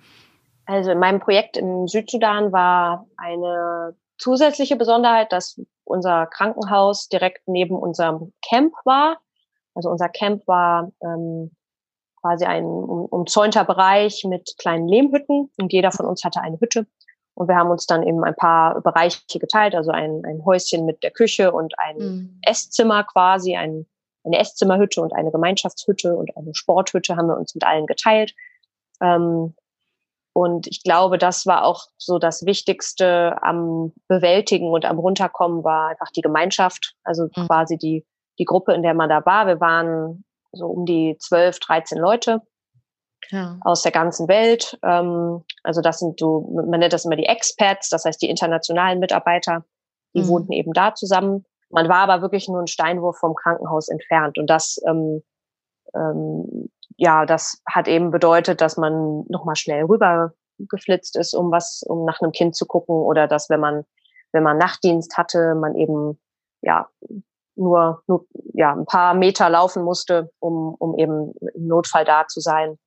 Also 0.66 0.92
in 0.92 1.00
meinem 1.00 1.20
Projekt 1.20 1.58
im 1.58 1.88
Südsudan 1.88 2.52
war 2.52 3.08
eine 3.18 3.96
zusätzliche 4.22 4.76
Besonderheit, 4.76 5.32
dass 5.32 5.60
unser 5.84 6.28
Krankenhaus 6.28 7.10
direkt 7.10 7.48
neben 7.48 7.76
unserem 7.76 8.34
Camp 8.48 8.74
war. 8.86 9.20
Also 9.74 9.90
unser 9.90 10.10
Camp 10.10 10.48
war 10.48 10.92
ähm, 11.02 11.52
quasi 12.22 12.46
ein 12.46 12.64
um, 12.66 13.06
umzäunter 13.06 13.66
Bereich 13.66 14.24
mit 14.24 14.56
kleinen 14.60 14.88
Lehmhütten 14.88 15.50
und 15.60 15.74
jeder 15.74 15.92
von 15.92 16.06
uns 16.06 16.24
hatte 16.24 16.42
eine 16.42 16.60
Hütte. 16.60 16.86
Und 17.34 17.48
wir 17.48 17.56
haben 17.56 17.72
uns 17.72 17.88
dann 17.88 18.04
eben 18.04 18.24
ein 18.24 18.36
paar 18.36 18.82
Bereiche 18.82 19.40
geteilt, 19.40 19.74
also 19.74 19.90
ein, 19.90 20.24
ein 20.26 20.46
Häuschen 20.46 20.86
mit 20.86 21.02
der 21.02 21.12
Küche 21.12 21.52
und 21.52 21.74
ein 21.80 21.98
mhm. 21.98 22.40
Esszimmer 22.46 23.04
quasi, 23.06 23.56
ein, 23.56 23.88
eine 24.24 24.38
Esszimmerhütte 24.38 25.02
und 25.02 25.14
eine 25.14 25.32
Gemeinschaftshütte 25.32 26.16
und 26.16 26.36
eine 26.38 26.54
Sporthütte 26.54 27.16
haben 27.16 27.28
wir 27.28 27.38
uns 27.38 27.56
mit 27.56 27.64
allen 27.64 27.88
geteilt. 27.88 28.36
Ähm, 29.02 29.56
und 30.34 30.68
ich 30.68 30.84
glaube, 30.84 31.18
das 31.18 31.46
war 31.46 31.66
auch 31.66 31.86
so 31.98 32.18
das 32.18 32.46
Wichtigste 32.46 33.36
am 33.42 33.94
Bewältigen 34.08 34.72
und 34.72 34.86
am 34.86 35.00
Runterkommen 35.00 35.64
war 35.64 35.90
einfach 35.90 36.12
die 36.16 36.22
Gemeinschaft, 36.22 36.96
also 37.04 37.28
mhm. 37.36 37.48
quasi 37.48 37.78
die, 37.78 38.06
die 38.40 38.46
Gruppe, 38.46 38.74
in 38.74 38.84
der 38.84 38.94
man 38.94 39.10
da 39.10 39.26
war. 39.26 39.48
Wir 39.48 39.60
waren 39.60 40.24
so 40.54 40.68
um 40.68 40.86
die 40.86 41.18
12, 41.20 41.60
13 41.60 41.98
Leute 41.98 42.42
ja. 43.30 43.58
aus 43.62 43.82
der 43.82 43.92
ganzen 43.92 44.30
Welt. 44.30 44.80
Ähm, 44.84 45.44
also 45.64 45.82
das 45.82 46.00
sind 46.00 46.20
so, 46.20 46.50
man 46.54 46.80
nennt 46.80 46.94
das 46.94 47.06
immer 47.06 47.18
die 47.18 47.26
Expats, 47.26 47.90
das 47.90 48.06
heißt 48.06 48.22
die 48.22 48.30
internationalen 48.30 49.00
Mitarbeiter, 49.00 49.66
die 50.16 50.22
mhm. 50.22 50.28
wohnten 50.28 50.52
eben 50.54 50.72
da 50.72 50.96
zusammen. 50.96 51.46
Man 51.70 51.90
war 51.90 52.10
aber 52.10 52.22
wirklich 52.22 52.48
nur 52.48 52.60
ein 52.60 52.68
Steinwurf 52.68 53.18
vom 53.18 53.36
Krankenhaus 53.36 53.90
entfernt. 53.90 54.38
Und 54.38 54.50
das 54.50 54.78
ähm, 54.88 55.24
ähm, 55.96 56.70
ja, 56.98 57.26
das 57.26 57.62
hat 57.66 57.88
eben 57.88 58.12
bedeutet, 58.12 58.62
dass 58.62 58.78
man 58.78 59.26
nochmal 59.28 59.56
schnell 59.56 59.86
rüber 59.86 60.34
geflitzt 60.58 61.16
ist, 61.16 61.34
um 61.34 61.52
was, 61.52 61.84
um 61.84 62.06
nach 62.06 62.22
einem 62.22 62.32
Kind 62.32 62.56
zu 62.56 62.66
gucken 62.66 62.96
oder 62.96 63.28
dass, 63.28 63.50
wenn 63.50 63.60
man, 63.60 63.86
wenn 64.32 64.44
man 64.44 64.58
Nachtdienst 64.58 65.18
hatte, 65.18 65.56
man 65.56 65.76
eben, 65.76 66.20
ja, 66.62 66.88
nur, 67.56 68.04
nur 68.08 68.26
ja, 68.54 68.74
ein 68.74 68.86
paar 68.86 69.14
Meter 69.14 69.50
laufen 69.50 69.84
musste, 69.84 70.32
um, 70.40 70.76
um 70.76 70.98
eben 70.98 71.34
im 71.56 71.68
Notfall 71.68 72.06
da 72.06 72.28
zu 72.28 72.40
sein. 72.40 72.78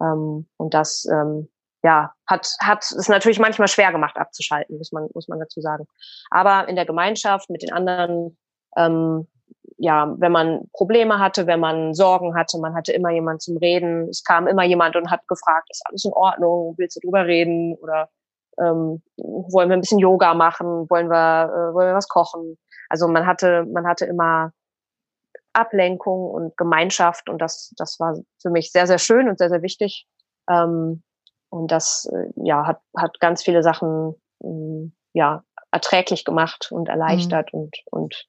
Ähm, 0.00 0.48
und 0.56 0.74
das, 0.74 1.06
ähm, 1.10 1.48
ja, 1.82 2.12
hat, 2.26 2.48
hat 2.60 2.84
es 2.84 3.08
natürlich 3.08 3.38
manchmal 3.38 3.68
schwer 3.68 3.92
gemacht 3.92 4.16
abzuschalten, 4.16 4.78
muss 4.78 4.92
man, 4.92 5.08
muss 5.14 5.28
man 5.28 5.40
dazu 5.40 5.60
sagen. 5.60 5.86
Aber 6.30 6.68
in 6.68 6.76
der 6.76 6.86
Gemeinschaft 6.86 7.50
mit 7.50 7.62
den 7.62 7.72
anderen 7.72 8.38
ähm, 8.76 9.28
ja, 9.78 10.14
wenn 10.18 10.32
man 10.32 10.68
Probleme 10.72 11.18
hatte, 11.18 11.46
wenn 11.46 11.60
man 11.60 11.94
Sorgen 11.94 12.34
hatte, 12.34 12.58
man 12.58 12.74
hatte 12.74 12.92
immer 12.92 13.10
jemand 13.10 13.42
zum 13.42 13.56
Reden. 13.56 14.08
Es 14.08 14.24
kam 14.24 14.46
immer 14.46 14.64
jemand 14.64 14.96
und 14.96 15.10
hat 15.10 15.26
gefragt, 15.28 15.68
ist 15.70 15.82
alles 15.86 16.04
in 16.04 16.12
Ordnung? 16.12 16.74
Willst 16.78 16.96
du 16.96 17.00
drüber 17.00 17.26
reden? 17.26 17.74
Oder 17.76 18.08
ähm, 18.58 19.02
wollen 19.16 19.68
wir 19.68 19.76
ein 19.76 19.80
bisschen 19.80 19.98
Yoga 19.98 20.34
machen? 20.34 20.88
Wollen 20.90 21.08
wir, 21.08 21.44
äh, 21.44 21.74
wollen 21.74 21.88
wir 21.88 21.94
was 21.94 22.08
kochen? 22.08 22.58
Also 22.88 23.08
man 23.08 23.26
hatte, 23.26 23.64
man 23.72 23.86
hatte 23.86 24.04
immer 24.04 24.52
Ablenkung 25.52 26.30
und 26.30 26.56
Gemeinschaft 26.56 27.28
und 27.28 27.38
das, 27.38 27.74
das 27.76 28.00
war 28.00 28.18
für 28.40 28.50
mich 28.50 28.72
sehr, 28.72 28.86
sehr 28.86 28.98
schön 28.98 29.28
und 29.28 29.38
sehr, 29.38 29.48
sehr 29.48 29.62
wichtig. 29.62 30.06
Ähm, 30.48 31.02
und 31.50 31.70
das, 31.70 32.10
äh, 32.12 32.30
ja, 32.36 32.66
hat, 32.66 32.80
hat 32.96 33.20
ganz 33.20 33.42
viele 33.42 33.62
Sachen, 33.62 34.14
ähm, 34.42 34.92
ja, 35.12 35.44
erträglich 35.70 36.24
gemacht 36.24 36.70
und 36.70 36.88
erleichtert 36.88 37.52
mhm. 37.52 37.60
und, 37.60 37.76
und 37.90 38.26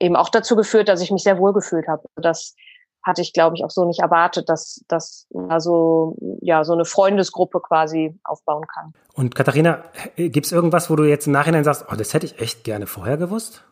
eben 0.00 0.16
auch 0.16 0.28
dazu 0.28 0.56
geführt, 0.56 0.88
dass 0.88 1.00
ich 1.00 1.10
mich 1.10 1.22
sehr 1.22 1.38
wohl 1.38 1.52
gefühlt 1.52 1.88
habe. 1.88 2.02
Das 2.16 2.54
hatte 3.02 3.20
ich, 3.20 3.32
glaube 3.32 3.56
ich, 3.56 3.64
auch 3.64 3.70
so 3.70 3.84
nicht 3.84 4.00
erwartet, 4.00 4.48
dass, 4.48 4.82
dass 4.88 5.26
man 5.32 5.60
so, 5.60 6.16
ja, 6.40 6.64
so 6.64 6.72
eine 6.72 6.86
Freundesgruppe 6.86 7.60
quasi 7.60 8.18
aufbauen 8.24 8.66
kann. 8.66 8.94
Und 9.14 9.34
Katharina, 9.34 9.84
gibt 10.16 10.46
es 10.46 10.52
irgendwas, 10.52 10.90
wo 10.90 10.96
du 10.96 11.04
jetzt 11.04 11.26
im 11.26 11.32
Nachhinein 11.32 11.64
sagst, 11.64 11.84
oh, 11.90 11.94
das 11.96 12.14
hätte 12.14 12.26
ich 12.26 12.40
echt 12.40 12.64
gerne 12.64 12.86
vorher 12.86 13.18
gewusst? 13.18 13.62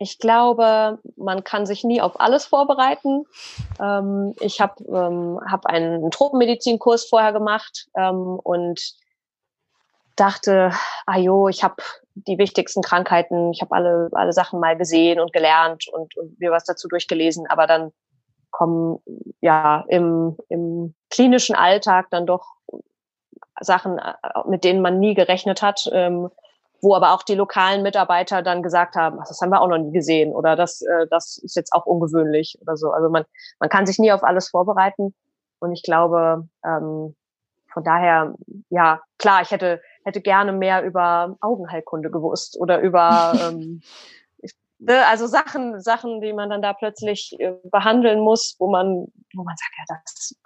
Ich 0.00 0.18
glaube, 0.18 0.98
man 1.16 1.44
kann 1.44 1.66
sich 1.66 1.84
nie 1.84 2.00
auf 2.00 2.20
alles 2.20 2.46
vorbereiten. 2.46 3.24
Ähm, 3.80 4.32
ich 4.40 4.60
habe 4.60 4.82
ähm, 4.84 5.40
hab 5.44 5.66
einen 5.66 6.10
Tropenmedizinkurs 6.10 7.04
vorher 7.04 7.32
gemacht 7.32 7.88
ähm, 7.96 8.38
und 8.42 8.94
dachte, 10.20 10.72
ah 11.06 11.18
jo, 11.18 11.48
ich 11.48 11.62
habe 11.62 11.76
die 12.14 12.38
wichtigsten 12.38 12.82
Krankheiten, 12.82 13.52
ich 13.52 13.62
habe 13.62 13.74
alle, 13.74 14.08
alle 14.12 14.32
Sachen 14.32 14.60
mal 14.60 14.76
gesehen 14.76 15.20
und 15.20 15.32
gelernt 15.32 15.86
und, 15.88 16.16
und 16.16 16.38
mir 16.40 16.50
was 16.50 16.64
dazu 16.64 16.88
durchgelesen, 16.88 17.46
aber 17.48 17.66
dann 17.66 17.92
kommen 18.50 18.98
ja 19.40 19.84
im, 19.88 20.36
im 20.48 20.94
klinischen 21.10 21.54
Alltag 21.54 22.06
dann 22.10 22.26
doch 22.26 22.54
Sachen, 23.60 23.98
äh, 23.98 24.14
mit 24.46 24.64
denen 24.64 24.82
man 24.82 24.98
nie 24.98 25.14
gerechnet 25.14 25.62
hat, 25.62 25.88
ähm, 25.92 26.30
wo 26.80 26.94
aber 26.94 27.12
auch 27.12 27.22
die 27.22 27.34
lokalen 27.34 27.82
Mitarbeiter 27.82 28.42
dann 28.42 28.62
gesagt 28.62 28.94
haben, 28.94 29.18
das 29.18 29.40
haben 29.40 29.50
wir 29.50 29.60
auch 29.60 29.68
noch 29.68 29.78
nie 29.78 29.92
gesehen 29.92 30.32
oder 30.32 30.56
das, 30.56 30.80
äh, 30.82 31.06
das 31.10 31.38
ist 31.38 31.56
jetzt 31.56 31.72
auch 31.72 31.86
ungewöhnlich 31.86 32.58
oder 32.62 32.76
so. 32.76 32.90
Also 32.90 33.08
man, 33.10 33.24
man 33.58 33.68
kann 33.68 33.86
sich 33.86 33.98
nie 33.98 34.12
auf 34.12 34.22
alles 34.22 34.48
vorbereiten 34.48 35.14
und 35.58 35.72
ich 35.72 35.82
glaube, 35.82 36.48
ähm, 36.64 37.16
von 37.72 37.84
daher, 37.84 38.34
ja, 38.70 39.00
klar, 39.18 39.42
ich 39.42 39.50
hätte, 39.50 39.80
hätte 40.08 40.20
gerne 40.20 40.52
mehr 40.52 40.82
über 40.84 41.36
Augenheilkunde 41.40 42.10
gewusst 42.10 42.58
oder 42.58 42.80
über, 42.80 43.32
ähm, 43.40 43.82
ne, 44.78 45.06
also 45.06 45.26
Sachen, 45.26 45.80
Sachen, 45.80 46.20
die 46.20 46.32
man 46.32 46.50
dann 46.50 46.62
da 46.62 46.72
plötzlich 46.72 47.36
äh, 47.38 47.52
behandeln 47.64 48.20
muss, 48.20 48.56
wo 48.58 48.70
man, 48.70 49.06
wo 49.34 49.44
man 49.44 49.56
sagt, 49.56 49.72
ja, 49.78 49.96
das, 50.04 50.36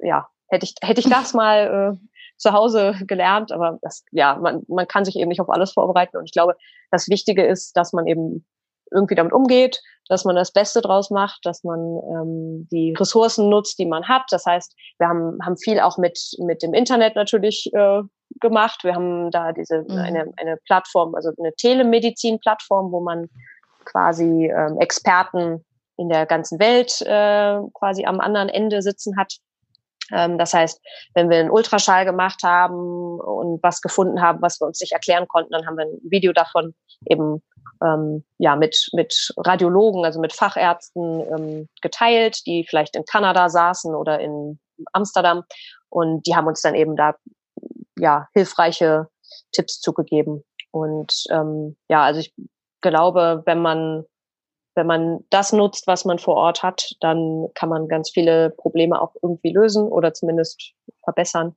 ja, 0.00 0.28
hätte 0.48 0.64
ich, 0.64 0.74
hätte 0.82 1.00
ich 1.00 1.08
das 1.08 1.32
mal 1.34 1.96
äh, 1.98 2.06
zu 2.36 2.52
Hause 2.52 2.94
gelernt, 3.06 3.52
aber 3.52 3.78
das, 3.82 4.04
ja, 4.10 4.36
man, 4.36 4.62
man 4.68 4.86
kann 4.86 5.04
sich 5.04 5.16
eben 5.16 5.28
nicht 5.28 5.40
auf 5.40 5.50
alles 5.50 5.72
vorbereiten. 5.72 6.16
Und 6.16 6.24
ich 6.24 6.32
glaube, 6.32 6.56
das 6.90 7.08
Wichtige 7.08 7.44
ist, 7.46 7.76
dass 7.76 7.92
man 7.92 8.06
eben 8.06 8.44
irgendwie 8.92 9.14
damit 9.14 9.32
umgeht, 9.32 9.80
dass 10.08 10.24
man 10.24 10.36
das 10.36 10.52
Beste 10.52 10.80
draus 10.80 11.10
macht, 11.10 11.40
dass 11.44 11.64
man 11.64 11.80
ähm, 11.80 12.68
die 12.70 12.94
Ressourcen 12.98 13.48
nutzt, 13.48 13.78
die 13.78 13.86
man 13.86 14.08
hat. 14.08 14.24
Das 14.30 14.44
heißt, 14.46 14.74
wir 14.98 15.08
haben, 15.08 15.38
haben 15.44 15.56
viel 15.56 15.80
auch 15.80 15.98
mit, 15.98 16.18
mit 16.38 16.62
dem 16.62 16.74
Internet 16.74 17.16
natürlich 17.16 17.70
äh, 17.72 18.02
gemacht. 18.40 18.84
Wir 18.84 18.94
haben 18.94 19.30
da 19.30 19.52
diese 19.52 19.82
mhm. 19.82 19.98
eine, 19.98 20.32
eine 20.36 20.56
Plattform, 20.66 21.14
also 21.14 21.30
eine 21.38 21.54
Telemedizin-Plattform, 21.54 22.92
wo 22.92 23.00
man 23.00 23.28
quasi 23.84 24.46
ähm, 24.46 24.78
Experten 24.78 25.64
in 25.96 26.08
der 26.08 26.26
ganzen 26.26 26.58
Welt 26.58 27.00
äh, 27.02 27.58
quasi 27.74 28.04
am 28.04 28.20
anderen 28.20 28.48
Ende 28.48 28.82
sitzen 28.82 29.16
hat. 29.16 29.34
Ähm, 30.12 30.38
das 30.38 30.54
heißt, 30.54 30.80
wenn 31.14 31.30
wir 31.30 31.38
einen 31.38 31.50
Ultraschall 31.50 32.04
gemacht 32.04 32.42
haben 32.42 33.18
und 33.20 33.62
was 33.62 33.80
gefunden 33.80 34.20
haben, 34.20 34.42
was 34.42 34.60
wir 34.60 34.66
uns 34.66 34.80
nicht 34.80 34.92
erklären 34.92 35.26
konnten, 35.28 35.52
dann 35.52 35.66
haben 35.66 35.76
wir 35.76 35.86
ein 35.86 35.98
Video 36.02 36.32
davon 36.32 36.74
eben 37.08 37.42
ähm, 37.82 38.24
ja 38.38 38.56
mit 38.56 38.88
mit 38.92 39.32
Radiologen, 39.36 40.04
also 40.04 40.20
mit 40.20 40.32
Fachärzten 40.32 41.20
ähm, 41.20 41.68
geteilt, 41.80 42.46
die 42.46 42.66
vielleicht 42.68 42.96
in 42.96 43.04
Kanada 43.04 43.48
saßen 43.48 43.94
oder 43.94 44.20
in 44.20 44.58
Amsterdam 44.92 45.44
und 45.88 46.26
die 46.26 46.34
haben 46.34 46.46
uns 46.46 46.62
dann 46.62 46.74
eben 46.74 46.96
da 46.96 47.14
ja 47.98 48.28
hilfreiche 48.34 49.08
Tipps 49.52 49.80
zugegeben. 49.80 50.42
Und 50.70 51.24
ähm, 51.30 51.76
ja, 51.88 52.02
also 52.02 52.20
ich 52.20 52.34
glaube, 52.80 53.42
wenn 53.46 53.60
man 53.60 54.04
wenn 54.74 54.86
man 54.86 55.20
das 55.30 55.52
nutzt, 55.52 55.86
was 55.86 56.04
man 56.04 56.18
vor 56.18 56.34
Ort 56.34 56.62
hat, 56.62 56.96
dann 57.00 57.48
kann 57.54 57.68
man 57.68 57.88
ganz 57.88 58.10
viele 58.10 58.50
Probleme 58.50 59.00
auch 59.00 59.14
irgendwie 59.22 59.52
lösen 59.52 59.84
oder 59.84 60.14
zumindest 60.14 60.72
verbessern. 61.04 61.54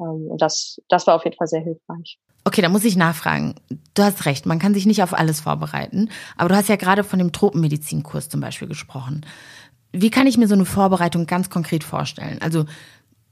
Ähm, 0.00 0.28
und 0.28 0.42
das, 0.42 0.80
das 0.88 1.06
war 1.06 1.14
auf 1.14 1.24
jeden 1.24 1.36
Fall 1.36 1.46
sehr 1.46 1.60
hilfreich. 1.60 2.18
Okay, 2.44 2.62
da 2.62 2.68
muss 2.68 2.84
ich 2.84 2.96
nachfragen. 2.96 3.56
Du 3.94 4.02
hast 4.02 4.24
recht, 4.24 4.46
man 4.46 4.58
kann 4.58 4.74
sich 4.74 4.86
nicht 4.86 5.02
auf 5.02 5.12
alles 5.12 5.40
vorbereiten. 5.40 6.08
Aber 6.36 6.48
du 6.48 6.56
hast 6.56 6.68
ja 6.68 6.76
gerade 6.76 7.04
von 7.04 7.18
dem 7.18 7.32
Tropenmedizinkurs 7.32 8.28
zum 8.28 8.40
Beispiel 8.40 8.68
gesprochen. 8.68 9.26
Wie 9.92 10.10
kann 10.10 10.26
ich 10.26 10.38
mir 10.38 10.48
so 10.48 10.54
eine 10.54 10.64
Vorbereitung 10.64 11.26
ganz 11.26 11.50
konkret 11.50 11.84
vorstellen? 11.84 12.38
Also, 12.40 12.64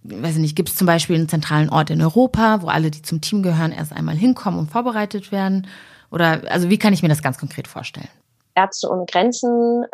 weiß 0.02 0.36
ich 0.36 0.40
nicht, 0.40 0.56
gibt 0.56 0.68
es 0.68 0.76
zum 0.76 0.86
Beispiel 0.86 1.16
einen 1.16 1.28
zentralen 1.28 1.68
Ort 1.70 1.90
in 1.90 2.00
Europa, 2.00 2.62
wo 2.62 2.68
alle, 2.68 2.90
die 2.90 3.02
zum 3.02 3.20
Team 3.20 3.42
gehören, 3.42 3.72
erst 3.72 3.92
einmal 3.92 4.16
hinkommen 4.16 4.58
und 4.58 4.70
vorbereitet 4.70 5.32
werden? 5.32 5.66
Oder 6.10 6.42
also 6.50 6.70
wie 6.70 6.78
kann 6.78 6.92
ich 6.92 7.02
mir 7.02 7.08
das 7.08 7.22
ganz 7.22 7.38
konkret 7.38 7.68
vorstellen? 7.68 8.08
Ärzte 8.56 8.88
ohne 8.90 9.04
Grenzen 9.06 9.86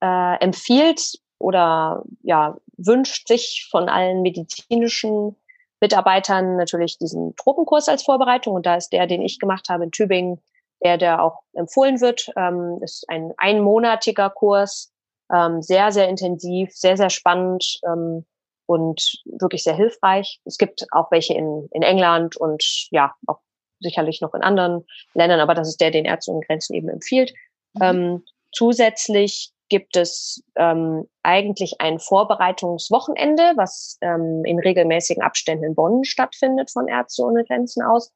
äh, 0.00 0.40
empfiehlt 0.40 1.18
oder 1.38 2.02
ja 2.22 2.56
wünscht 2.76 3.28
sich 3.28 3.68
von 3.70 3.88
allen 3.88 4.22
medizinischen 4.22 5.36
Mitarbeitern 5.80 6.56
natürlich 6.56 6.98
diesen 6.98 7.36
Tropenkurs 7.36 7.88
als 7.88 8.02
Vorbereitung 8.02 8.54
und 8.54 8.66
da 8.66 8.76
ist 8.76 8.90
der, 8.90 9.06
den 9.06 9.22
ich 9.22 9.38
gemacht 9.38 9.68
habe 9.68 9.84
in 9.84 9.92
Tübingen, 9.92 10.40
der, 10.82 10.96
der 10.96 11.22
auch 11.22 11.42
empfohlen 11.54 12.00
wird, 12.00 12.30
ähm, 12.36 12.80
ist 12.82 13.04
ein 13.08 13.32
einmonatiger 13.36 14.30
Kurs, 14.30 14.92
ähm, 15.32 15.62
sehr, 15.62 15.92
sehr 15.92 16.08
intensiv, 16.08 16.70
sehr, 16.72 16.96
sehr 16.96 17.10
spannend 17.10 17.80
ähm, 17.86 18.24
und 18.66 19.22
wirklich 19.24 19.62
sehr 19.64 19.74
hilfreich. 19.74 20.40
Es 20.44 20.58
gibt 20.58 20.86
auch 20.92 21.10
welche 21.10 21.34
in, 21.34 21.68
in 21.72 21.82
England 21.82 22.36
und 22.36 22.88
ja, 22.90 23.12
auch 23.26 23.40
sicherlich 23.80 24.20
noch 24.20 24.34
in 24.34 24.42
anderen 24.42 24.84
Ländern, 25.14 25.40
aber 25.40 25.54
das 25.54 25.68
ist 25.68 25.80
der, 25.80 25.90
den 25.90 26.04
Ärzte 26.04 26.32
ohne 26.32 26.44
Grenzen 26.46 26.74
eben 26.74 26.88
empfiehlt. 26.88 27.32
Mhm. 27.74 27.82
Ähm, 27.82 28.24
zusätzlich 28.52 29.52
gibt 29.68 29.96
es 29.96 30.42
ähm, 30.56 31.04
eigentlich 31.22 31.80
ein 31.80 31.98
Vorbereitungswochenende, 31.98 33.52
was 33.56 33.98
ähm, 34.00 34.42
in 34.44 34.58
regelmäßigen 34.58 35.22
Abständen 35.22 35.64
in 35.64 35.74
Bonn 35.74 36.04
stattfindet 36.04 36.70
von 36.70 36.88
Ärzte 36.88 37.22
ohne 37.22 37.44
Grenzen 37.44 37.82
aus. 37.82 38.10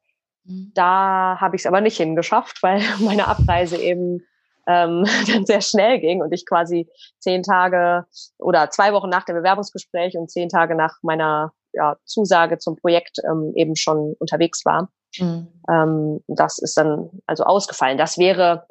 Mhm. 0.45 0.71
Da 0.73 1.37
habe 1.39 1.55
ich 1.55 1.61
es 1.61 1.65
aber 1.65 1.81
nicht 1.81 1.97
hingeschafft, 1.97 2.63
weil 2.63 2.81
meine 2.99 3.27
Abreise 3.27 3.77
eben 3.77 4.23
ähm, 4.67 5.05
dann 5.31 5.45
sehr 5.45 5.61
schnell 5.61 5.99
ging 5.99 6.21
und 6.21 6.33
ich 6.33 6.45
quasi 6.45 6.89
zehn 7.19 7.43
Tage 7.43 8.05
oder 8.39 8.69
zwei 8.69 8.93
Wochen 8.93 9.09
nach 9.09 9.25
dem 9.25 9.35
Bewerbungsgespräch 9.35 10.17
und 10.17 10.31
zehn 10.31 10.49
Tage 10.49 10.75
nach 10.75 10.97
meiner 11.01 11.53
ja, 11.73 11.97
Zusage 12.05 12.59
zum 12.59 12.75
Projekt 12.75 13.17
ähm, 13.27 13.51
eben 13.55 13.75
schon 13.75 14.15
unterwegs 14.19 14.65
war. 14.65 14.89
Mhm. 15.19 15.47
Ähm, 15.69 16.23
das 16.27 16.59
ist 16.59 16.77
dann 16.77 17.09
also 17.27 17.43
ausgefallen. 17.43 17.97
Das 17.97 18.17
wäre 18.17 18.65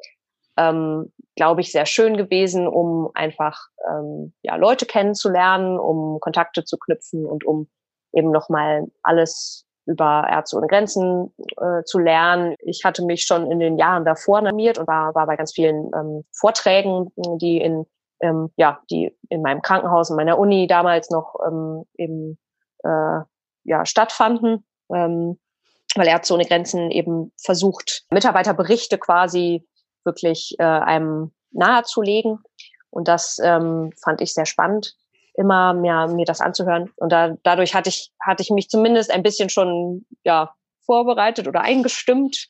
ähm, 0.57 1.11
glaube 1.35 1.61
ich, 1.61 1.71
sehr 1.71 1.85
schön 1.85 2.17
gewesen, 2.17 2.67
um 2.67 3.09
einfach 3.13 3.67
ähm, 3.89 4.33
ja, 4.43 4.55
Leute 4.55 4.85
kennenzulernen, 4.85 5.79
um 5.79 6.19
Kontakte 6.19 6.63
zu 6.63 6.77
knüpfen 6.77 7.25
und 7.25 7.45
um 7.45 7.67
eben 8.13 8.31
nochmal 8.31 8.85
alles 9.01 9.65
über 9.85 10.27
Ärzte 10.29 10.57
ohne 10.57 10.67
Grenzen 10.67 11.33
äh, 11.57 11.83
zu 11.83 11.99
lernen. 11.99 12.55
Ich 12.59 12.85
hatte 12.85 13.03
mich 13.03 13.23
schon 13.23 13.51
in 13.51 13.59
den 13.59 13.77
Jahren 13.77 14.05
davor 14.05 14.37
animiert 14.37 14.77
und 14.77 14.87
war, 14.87 15.13
war 15.15 15.25
bei 15.25 15.35
ganz 15.35 15.53
vielen 15.53 15.91
ähm, 15.93 16.23
Vorträgen, 16.31 17.11
die 17.39 17.57
in 17.57 17.85
ähm, 18.21 18.49
ja, 18.55 18.79
die 18.89 19.15
in 19.29 19.41
meinem 19.41 19.61
Krankenhaus, 19.61 20.09
in 20.09 20.15
meiner 20.15 20.39
Uni 20.39 20.67
damals 20.67 21.09
noch 21.09 21.35
ähm, 21.45 21.83
eben 21.97 22.39
äh, 22.83 23.19
ja, 23.65 23.85
stattfanden, 23.85 24.65
ähm, 24.93 25.39
weil 25.95 26.07
Ärzte 26.07 26.33
ohne 26.33 26.45
Grenzen 26.45 26.89
eben 26.89 27.33
versucht, 27.41 28.05
Mitarbeiterberichte 28.11 28.97
quasi 28.97 29.67
wirklich 30.05 30.55
äh, 30.59 30.63
einem 30.63 31.31
nahezulegen. 31.51 32.39
Und 32.89 33.07
das 33.07 33.39
ähm, 33.43 33.91
fand 34.03 34.21
ich 34.21 34.33
sehr 34.33 34.45
spannend, 34.45 34.95
immer 35.35 35.73
mehr 35.73 36.07
mir 36.07 36.25
das 36.25 36.41
anzuhören. 36.41 36.91
Und 36.97 37.11
da, 37.11 37.35
dadurch 37.43 37.73
hatte 37.73 37.89
ich, 37.89 38.11
hatte 38.21 38.43
ich 38.43 38.51
mich 38.51 38.69
zumindest 38.69 39.11
ein 39.11 39.23
bisschen 39.23 39.49
schon 39.49 40.05
ja, 40.23 40.53
vorbereitet 40.85 41.47
oder 41.47 41.61
eingestimmt. 41.61 42.47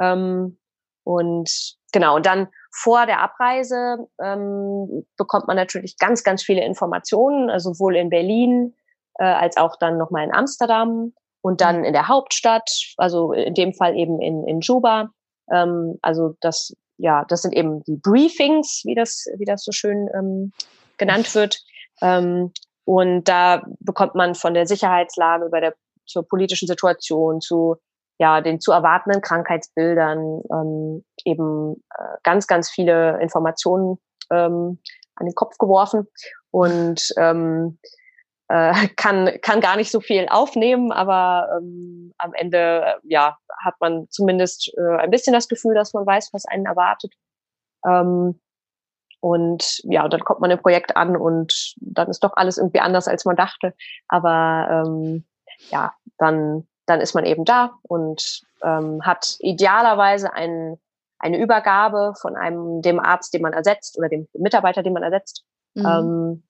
Ähm, 0.00 0.58
und 1.04 1.76
genau, 1.92 2.16
und 2.16 2.26
dann 2.26 2.48
vor 2.74 3.06
der 3.06 3.20
Abreise 3.20 4.08
ähm, 4.22 5.04
bekommt 5.16 5.46
man 5.46 5.56
natürlich 5.56 5.98
ganz, 5.98 6.24
ganz 6.24 6.42
viele 6.42 6.64
Informationen, 6.64 7.50
also 7.50 7.72
sowohl 7.72 7.96
in 7.96 8.08
Berlin 8.08 8.74
äh, 9.18 9.24
als 9.24 9.56
auch 9.56 9.76
dann 9.76 9.98
nochmal 9.98 10.24
in 10.24 10.34
Amsterdam 10.34 11.12
und 11.42 11.60
dann 11.60 11.80
mhm. 11.80 11.84
in 11.84 11.92
der 11.92 12.08
Hauptstadt, 12.08 12.70
also 12.96 13.32
in 13.32 13.54
dem 13.54 13.74
Fall 13.74 13.96
eben 13.96 14.20
in, 14.20 14.46
in 14.46 14.60
Juba. 14.60 15.10
Ähm, 15.50 15.98
also 16.00 16.34
das 16.40 16.74
ja, 17.02 17.24
das 17.28 17.42
sind 17.42 17.52
eben 17.52 17.82
die 17.82 17.96
Briefings, 17.96 18.82
wie 18.84 18.94
das, 18.94 19.26
wie 19.36 19.44
das 19.44 19.64
so 19.64 19.72
schön 19.72 20.08
ähm, 20.14 20.52
genannt 20.98 21.34
wird. 21.34 21.58
Ähm, 22.00 22.52
und 22.84 23.24
da 23.24 23.62
bekommt 23.80 24.14
man 24.14 24.36
von 24.36 24.54
der 24.54 24.66
Sicherheitslage 24.66 25.46
über 25.46 25.60
der 25.60 25.74
zur 26.06 26.26
politischen 26.26 26.68
Situation, 26.68 27.40
zu 27.40 27.76
ja 28.18 28.40
den 28.40 28.60
zu 28.60 28.70
erwartenden 28.70 29.20
Krankheitsbildern 29.20 30.42
ähm, 30.52 31.04
eben 31.24 31.82
äh, 31.98 32.04
ganz, 32.22 32.46
ganz 32.46 32.70
viele 32.70 33.20
Informationen 33.20 33.98
ähm, 34.30 34.78
an 35.16 35.26
den 35.26 35.34
Kopf 35.34 35.58
geworfen 35.58 36.06
und 36.52 37.08
ähm, 37.16 37.78
äh, 38.52 38.88
kann, 38.96 39.30
kann 39.40 39.62
gar 39.62 39.76
nicht 39.76 39.90
so 39.90 40.00
viel 40.00 40.26
aufnehmen, 40.28 40.92
aber 40.92 41.48
ähm, 41.56 42.12
am 42.18 42.34
Ende 42.34 42.98
ja, 43.02 43.38
hat 43.64 43.74
man 43.80 44.06
zumindest 44.10 44.70
äh, 44.76 44.98
ein 44.98 45.10
bisschen 45.10 45.32
das 45.32 45.48
Gefühl, 45.48 45.74
dass 45.74 45.94
man 45.94 46.04
weiß, 46.04 46.30
was 46.34 46.44
einen 46.44 46.66
erwartet. 46.66 47.14
Ähm, 47.86 48.38
und 49.20 49.80
ja, 49.84 50.06
dann 50.06 50.20
kommt 50.20 50.40
man 50.40 50.50
im 50.50 50.60
Projekt 50.60 50.96
an 50.96 51.16
und 51.16 51.74
dann 51.76 52.08
ist 52.08 52.24
doch 52.24 52.32
alles 52.34 52.58
irgendwie 52.58 52.80
anders, 52.80 53.08
als 53.08 53.24
man 53.24 53.36
dachte. 53.36 53.72
Aber 54.08 54.84
ähm, 54.84 55.24
ja, 55.70 55.94
dann, 56.18 56.68
dann 56.84 57.00
ist 57.00 57.14
man 57.14 57.24
eben 57.24 57.46
da 57.46 57.78
und 57.82 58.42
ähm, 58.62 59.00
hat 59.02 59.36
idealerweise 59.38 60.30
ein, 60.34 60.76
eine 61.18 61.38
Übergabe 61.38 62.12
von 62.20 62.36
einem 62.36 62.82
dem 62.82 63.00
Arzt, 63.00 63.32
den 63.32 63.42
man 63.42 63.54
ersetzt 63.54 63.96
oder 63.96 64.10
dem 64.10 64.28
Mitarbeiter, 64.34 64.82
den 64.82 64.92
man 64.92 65.04
ersetzt. 65.04 65.44
Mhm. 65.74 65.86
Ähm, 65.86 66.42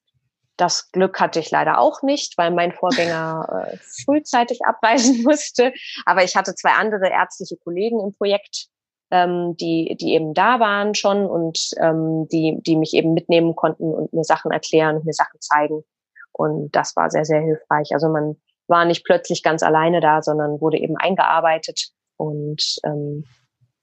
das 0.56 0.90
Glück 0.92 1.18
hatte 1.20 1.40
ich 1.40 1.50
leider 1.50 1.78
auch 1.78 2.02
nicht, 2.02 2.36
weil 2.38 2.50
mein 2.50 2.72
Vorgänger 2.72 3.68
äh, 3.72 3.76
frühzeitig 4.04 4.64
abreisen 4.64 5.22
musste. 5.24 5.72
Aber 6.06 6.22
ich 6.24 6.36
hatte 6.36 6.54
zwei 6.54 6.72
andere 6.72 7.08
ärztliche 7.08 7.56
Kollegen 7.56 8.00
im 8.00 8.14
Projekt, 8.14 8.66
ähm, 9.10 9.56
die, 9.56 9.96
die 10.00 10.14
eben 10.14 10.34
da 10.34 10.60
waren 10.60 10.94
schon 10.94 11.26
und 11.26 11.70
ähm, 11.80 12.28
die, 12.30 12.58
die 12.62 12.76
mich 12.76 12.94
eben 12.94 13.14
mitnehmen 13.14 13.54
konnten 13.56 13.92
und 13.92 14.12
mir 14.12 14.24
Sachen 14.24 14.50
erklären 14.50 14.96
und 14.96 15.04
mir 15.04 15.12
Sachen 15.12 15.40
zeigen. 15.40 15.84
Und 16.32 16.74
das 16.74 16.96
war 16.96 17.10
sehr, 17.10 17.24
sehr 17.24 17.40
hilfreich. 17.40 17.90
Also 17.92 18.08
man 18.08 18.36
war 18.68 18.84
nicht 18.84 19.04
plötzlich 19.04 19.42
ganz 19.42 19.62
alleine 19.62 20.00
da, 20.00 20.22
sondern 20.22 20.60
wurde 20.60 20.78
eben 20.78 20.96
eingearbeitet 20.96 21.90
und 22.16 22.78
ähm, 22.84 23.24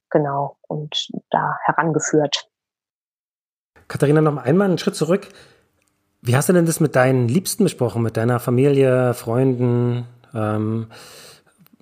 genau 0.09 0.57
und 0.67 1.09
da 1.29 1.57
herangeführt. 1.65 2.49
Katharina, 3.87 4.21
noch 4.21 4.37
einmal 4.37 4.67
einen 4.67 4.77
Schritt 4.77 4.95
zurück. 4.95 5.29
Wie 6.21 6.35
hast 6.35 6.49
du 6.49 6.53
denn 6.53 6.65
das 6.65 6.79
mit 6.79 6.95
deinen 6.95 7.27
Liebsten 7.27 7.63
besprochen, 7.63 8.01
mit 8.01 8.17
deiner 8.17 8.39
Familie, 8.39 9.13
Freunden? 9.13 10.05
Ähm, 10.33 10.87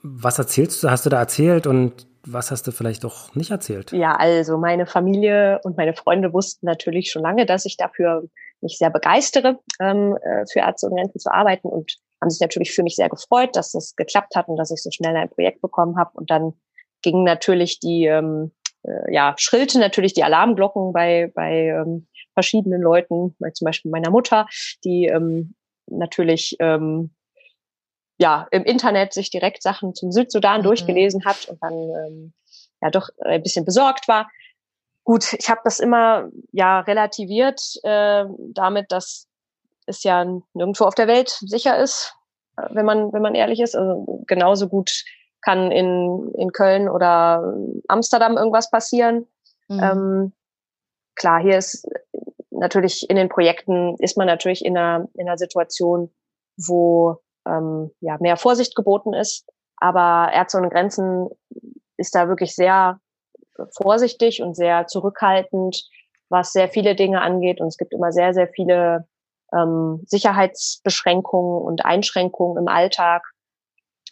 was 0.03 0.37
erzählst 0.37 0.83
du, 0.83 0.89
hast 0.89 1.05
du 1.05 1.09
da 1.09 1.19
erzählt 1.19 1.67
und 1.67 2.07
was 2.25 2.51
hast 2.51 2.67
du 2.67 2.71
vielleicht 2.71 3.03
doch 3.03 3.33
nicht 3.35 3.51
erzählt? 3.51 3.91
Ja, 3.93 4.15
also 4.15 4.57
meine 4.57 4.85
Familie 4.85 5.59
und 5.63 5.77
meine 5.77 5.93
Freunde 5.93 6.33
wussten 6.33 6.65
natürlich 6.65 7.09
schon 7.09 7.23
lange, 7.23 7.45
dass 7.45 7.65
ich 7.65 7.77
dafür 7.77 8.23
mich 8.61 8.77
sehr 8.77 8.89
begeistere, 8.89 9.59
ähm, 9.79 10.17
äh, 10.21 10.45
für 10.51 10.59
Ärzte 10.59 10.87
und 10.87 10.95
Grenzen 10.95 11.19
zu 11.19 11.31
arbeiten 11.31 11.67
und 11.67 11.97
haben 12.21 12.29
sich 12.29 12.41
natürlich 12.41 12.73
für 12.73 12.83
mich 12.83 12.95
sehr 12.95 13.09
gefreut, 13.09 13.55
dass 13.55 13.71
das 13.71 13.95
geklappt 13.95 14.35
hat 14.35 14.47
und 14.47 14.57
dass 14.57 14.71
ich 14.71 14.81
so 14.81 14.91
schnell 14.91 15.15
ein 15.15 15.29
Projekt 15.29 15.61
bekommen 15.61 15.97
habe. 15.97 16.11
Und 16.13 16.29
dann 16.29 16.53
gingen 17.01 17.23
natürlich 17.23 17.79
die, 17.79 18.05
ähm, 18.05 18.51
äh, 18.83 19.13
ja, 19.13 19.35
schrillte 19.37 19.79
natürlich 19.79 20.13
die 20.13 20.23
Alarmglocken 20.23 20.93
bei, 20.93 21.31
bei 21.33 21.67
ähm, 21.67 22.07
verschiedenen 22.37 22.83
Leuten, 22.83 23.35
zum 23.51 23.65
Beispiel 23.65 23.89
meiner 23.89 24.11
Mutter, 24.11 24.45
die 24.83 25.07
ähm, 25.07 25.55
natürlich 25.87 26.55
ähm, 26.59 27.09
ja 28.19 28.47
im 28.51 28.63
Internet 28.63 29.11
sich 29.11 29.31
direkt 29.31 29.63
Sachen 29.63 29.95
zum 29.95 30.11
Südsudan 30.11 30.61
mhm. 30.61 30.65
durchgelesen 30.65 31.25
hat 31.25 31.47
und 31.47 31.57
dann 31.63 31.73
ähm, 31.73 32.33
ja 32.79 32.91
doch 32.91 33.09
ein 33.25 33.41
bisschen 33.41 33.65
besorgt 33.65 34.07
war. 34.07 34.29
Gut, 35.03 35.33
ich 35.33 35.49
habe 35.49 35.61
das 35.63 35.79
immer 35.79 36.29
ja 36.51 36.81
relativiert 36.81 37.59
äh, 37.81 38.25
damit, 38.53 38.91
dass 38.91 39.27
es 39.87 40.03
ja 40.03 40.23
nirgendwo 40.53 40.83
auf 40.83 40.93
der 40.93 41.07
Welt 41.07 41.29
sicher 41.29 41.79
ist, 41.79 42.13
äh, 42.57 42.67
wenn 42.69 42.85
man 42.85 43.11
wenn 43.13 43.23
man 43.23 43.33
ehrlich 43.33 43.61
ist. 43.61 43.75
Also 43.75 44.23
genauso 44.27 44.69
gut 44.69 45.05
kann 45.41 45.71
in 45.71 46.31
in 46.37 46.51
Köln 46.51 46.87
oder 46.87 47.51
Amsterdam 47.87 48.37
irgendwas 48.37 48.69
passieren. 48.69 49.25
Mhm. 49.69 49.79
Ähm, 49.81 50.33
klar, 51.15 51.41
hier 51.41 51.57
ist 51.57 51.87
natürlich 52.57 53.09
in 53.09 53.15
den 53.15 53.29
Projekten 53.29 53.95
ist 53.99 54.17
man 54.17 54.27
natürlich 54.27 54.63
in 54.65 54.77
einer 54.77 55.07
in 55.15 55.27
einer 55.27 55.37
Situation, 55.37 56.11
wo 56.57 57.21
ähm, 57.47 57.91
ja, 58.01 58.17
mehr 58.19 58.37
Vorsicht 58.37 58.75
geboten 58.75 59.13
ist. 59.13 59.45
Aber 59.77 60.31
Ärzte 60.33 60.57
ohne 60.57 60.69
Grenzen 60.69 61.29
ist 61.97 62.15
da 62.15 62.27
wirklich 62.27 62.55
sehr 62.55 62.99
vorsichtig 63.75 64.41
und 64.41 64.55
sehr 64.55 64.87
zurückhaltend, 64.87 65.83
was 66.29 66.51
sehr 66.51 66.69
viele 66.69 66.95
Dinge 66.95 67.21
angeht. 67.21 67.61
Und 67.61 67.67
es 67.67 67.77
gibt 67.77 67.93
immer 67.93 68.11
sehr, 68.11 68.33
sehr 68.33 68.47
viele 68.47 69.07
ähm, 69.53 70.03
Sicherheitsbeschränkungen 70.05 71.61
und 71.61 71.85
Einschränkungen 71.85 72.57
im 72.57 72.67
Alltag, 72.67 73.23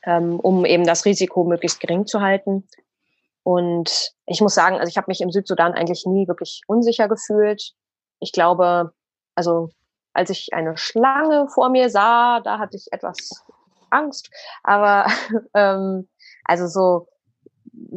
ähm, 0.05 0.39
um 0.39 0.65
eben 0.65 0.85
das 0.85 1.05
Risiko 1.05 1.43
möglichst 1.43 1.79
gering 1.79 2.05
zu 2.05 2.21
halten. 2.21 2.67
Und 3.43 4.13
ich 4.25 4.41
muss 4.41 4.55
sagen, 4.55 4.77
also 4.77 4.89
ich 4.89 4.97
habe 4.97 5.05
mich 5.07 5.21
im 5.21 5.31
Südsudan 5.31 5.73
eigentlich 5.73 6.05
nie 6.05 6.27
wirklich 6.27 6.61
unsicher 6.67 7.07
gefühlt. 7.07 7.73
Ich 8.19 8.31
glaube, 8.31 8.93
also 9.35 9.69
als 10.13 10.29
ich 10.29 10.53
eine 10.53 10.77
Schlange 10.77 11.47
vor 11.49 11.69
mir 11.69 11.89
sah, 11.89 12.39
da 12.39 12.57
hatte 12.57 12.77
ich 12.77 12.87
etwas 12.91 13.43
Angst. 13.89 14.29
Aber 14.63 15.07
ähm, 15.53 16.07
also 16.43 16.67
so 16.67 17.07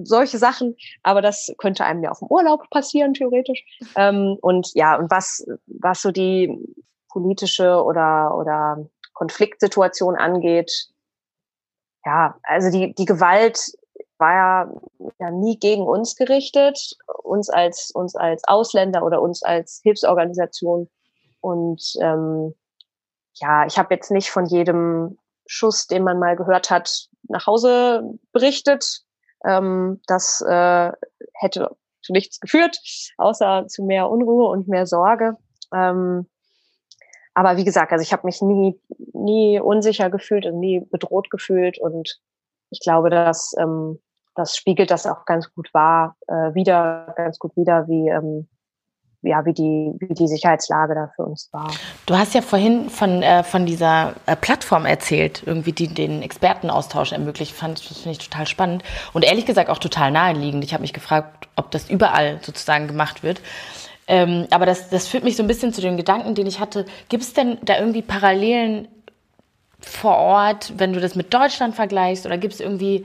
solche 0.03 0.39
Sachen, 0.39 0.77
aber 1.03 1.23
das 1.23 1.55
könnte 1.59 1.85
einem 1.85 2.03
ja 2.03 2.11
auch 2.11 2.23
im 2.23 2.29
Urlaub 2.29 2.69
passieren, 2.71 3.15
theoretisch. 3.15 3.65
Ähm, 3.97 4.37
und 4.41 4.73
ja, 4.75 4.97
und 4.97 5.11
was, 5.11 5.47
was 5.67 6.03
so 6.03 6.11
die 6.11 6.59
politische 7.09 7.83
oder, 7.83 8.37
oder 8.37 8.89
Konfliktsituation 9.13 10.17
angeht, 10.17 10.89
ja, 12.05 12.37
also 12.43 12.71
die, 12.71 12.95
die 12.95 13.05
Gewalt 13.05 13.73
war 14.19 14.33
ja, 14.33 14.73
ja 15.19 15.31
nie 15.31 15.59
gegen 15.59 15.83
uns 15.83 16.17
gerichtet, 16.17 16.97
uns 17.23 17.49
als, 17.51 17.91
uns 17.91 18.15
als 18.17 18.43
Ausländer 18.47 19.05
oder 19.05 19.23
uns 19.23 19.43
als 19.43 19.81
Hilfsorganisation 19.83 20.89
und 21.41 21.83
ähm, 22.01 22.55
ja, 23.35 23.67
ich 23.67 23.79
habe 23.79 23.95
jetzt 23.95 24.11
nicht 24.11 24.31
von 24.31 24.47
jedem 24.47 25.19
Schuss, 25.47 25.87
den 25.87 26.03
man 26.03 26.19
mal 26.19 26.37
gehört 26.37 26.71
hat, 26.71 27.09
nach 27.29 27.47
Hause 27.47 28.03
berichtet. 28.33 29.03
Ähm, 29.45 30.01
das 30.07 30.41
äh, 30.41 30.93
hätte 31.35 31.77
zu 32.03 32.13
nichts 32.13 32.41
geführt, 32.41 32.79
außer 33.17 33.67
zu 33.69 33.85
mehr 33.85 34.11
Unruhe 34.11 34.49
und 34.49 34.69
mehr 34.69 34.87
Sorge. 34.87 35.37
Ähm, 35.73 36.27
aber 37.35 37.57
wie 37.57 37.65
gesagt, 37.65 37.93
also 37.93 38.03
ich 38.03 38.13
habe 38.13 38.27
mich 38.27 38.43
nie, 38.43 38.81
nie 39.13 39.61
unsicher 39.61 40.11
gefühlt 40.11 40.45
und 40.47 40.59
nie 40.59 40.81
bedroht 40.81 41.31
gefühlt 41.31 41.79
und 41.79 42.21
ich 42.71 42.81
glaube, 42.81 43.11
dass 43.11 43.55
ähm, 43.59 44.01
das 44.39 44.57
spiegelt 44.57 44.91
das 44.91 45.07
auch 45.07 45.25
ganz 45.25 45.53
gut 45.53 45.73
wahr, 45.75 46.17
äh, 46.29 46.55
wieder, 46.55 47.13
ganz 47.17 47.39
gut 47.39 47.57
wieder, 47.57 47.89
wie 47.89 48.09
ähm, 48.09 48.49
ja, 49.23 49.45
wie 49.45 49.53
die, 49.53 49.93
wie 49.99 50.15
die 50.15 50.29
Sicherheitslage 50.29 50.95
da 50.95 51.11
für 51.17 51.25
uns 51.25 51.49
war. 51.53 51.71
Du 52.07 52.17
hast 52.17 52.35
ja 52.35 52.41
vorhin 52.41 52.89
von, 52.89 53.23
äh, 53.23 53.43
von 53.43 53.67
dieser 53.67 54.15
äh, 54.27 54.37
Plattform 54.37 54.87
erzählt, 54.87 55.43
irgendwie, 55.45 55.73
die 55.73 55.89
den 55.89 56.23
Expertenaustausch 56.23 57.13
ermöglicht. 57.13 57.53
Fand, 57.53 57.79
das 57.91 57.99
finde 57.99 58.13
ich 58.13 58.29
total 58.29 58.47
spannend 58.47 58.85
und 59.13 59.25
ehrlich 59.25 59.45
gesagt 59.45 59.71
auch 59.71 59.79
total 59.79 60.13
naheliegend. 60.13 60.63
Ich 60.65 60.73
habe 60.73 60.83
mich 60.83 60.93
gefragt, 60.93 61.49
ob 61.57 61.71
das 61.73 61.91
überall 61.91 62.39
sozusagen 62.43 62.87
gemacht 62.87 63.23
wird. 63.23 63.41
Ähm, 64.07 64.47
aber 64.51 64.67
das, 64.67 64.89
das 64.89 65.09
führt 65.09 65.25
mich 65.25 65.37
so 65.37 65.43
ein 65.43 65.49
bisschen 65.49 65.73
zu 65.73 65.81
den 65.81 65.97
Gedanken, 65.97 66.35
den 66.35 66.47
ich 66.47 66.61
hatte. 66.61 66.87
Gibt 67.09 67.25
es 67.25 67.35
denn 67.35 67.59
da 67.63 67.77
irgendwie 67.77 68.03
Parallelen 68.03 68.89
vor 69.81 70.17
Ort, 70.17 70.75
wenn 70.79 70.93
du 70.93 71.01
das 71.01 71.17
mit 71.17 71.35
Deutschland 71.35 71.75
vergleichst? 71.75 72.25
Oder 72.25 72.39
gibt 72.39 72.55
es 72.55 72.61
irgendwie 72.61 73.05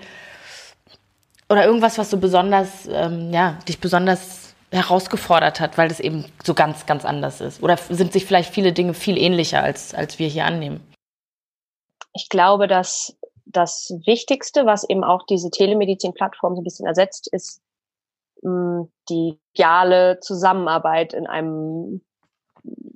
oder 1.49 1.65
irgendwas, 1.65 1.97
was 1.97 2.09
so 2.09 2.17
besonders, 2.17 2.87
ähm, 2.89 3.31
ja, 3.31 3.57
dich 3.67 3.79
besonders 3.79 4.55
herausgefordert 4.71 5.59
hat, 5.59 5.77
weil 5.77 5.87
das 5.87 5.99
eben 5.99 6.25
so 6.43 6.53
ganz, 6.53 6.85
ganz 6.85 7.05
anders 7.05 7.41
ist? 7.41 7.61
Oder 7.61 7.77
sind 7.77 8.11
sich 8.11 8.25
vielleicht 8.25 8.51
viele 8.51 8.73
Dinge 8.73 8.93
viel 8.93 9.17
ähnlicher, 9.17 9.61
als, 9.61 9.93
als 9.93 10.17
wir 10.19 10.27
hier 10.27 10.45
annehmen? 10.45 10.81
Ich 12.13 12.29
glaube, 12.29 12.67
dass 12.67 13.15
das 13.45 13.93
Wichtigste, 14.05 14.65
was 14.65 14.87
eben 14.89 15.03
auch 15.03 15.25
diese 15.27 15.51
Telemedizin-Plattform 15.51 16.55
so 16.55 16.61
ein 16.61 16.63
bisschen 16.63 16.87
ersetzt, 16.87 17.27
ist 17.31 17.61
mh, 18.41 18.51
hm, 18.51 18.91
die 19.09 19.39
ideale 19.53 20.19
Zusammenarbeit 20.21 21.13
in 21.13 21.27
einem, 21.27 22.01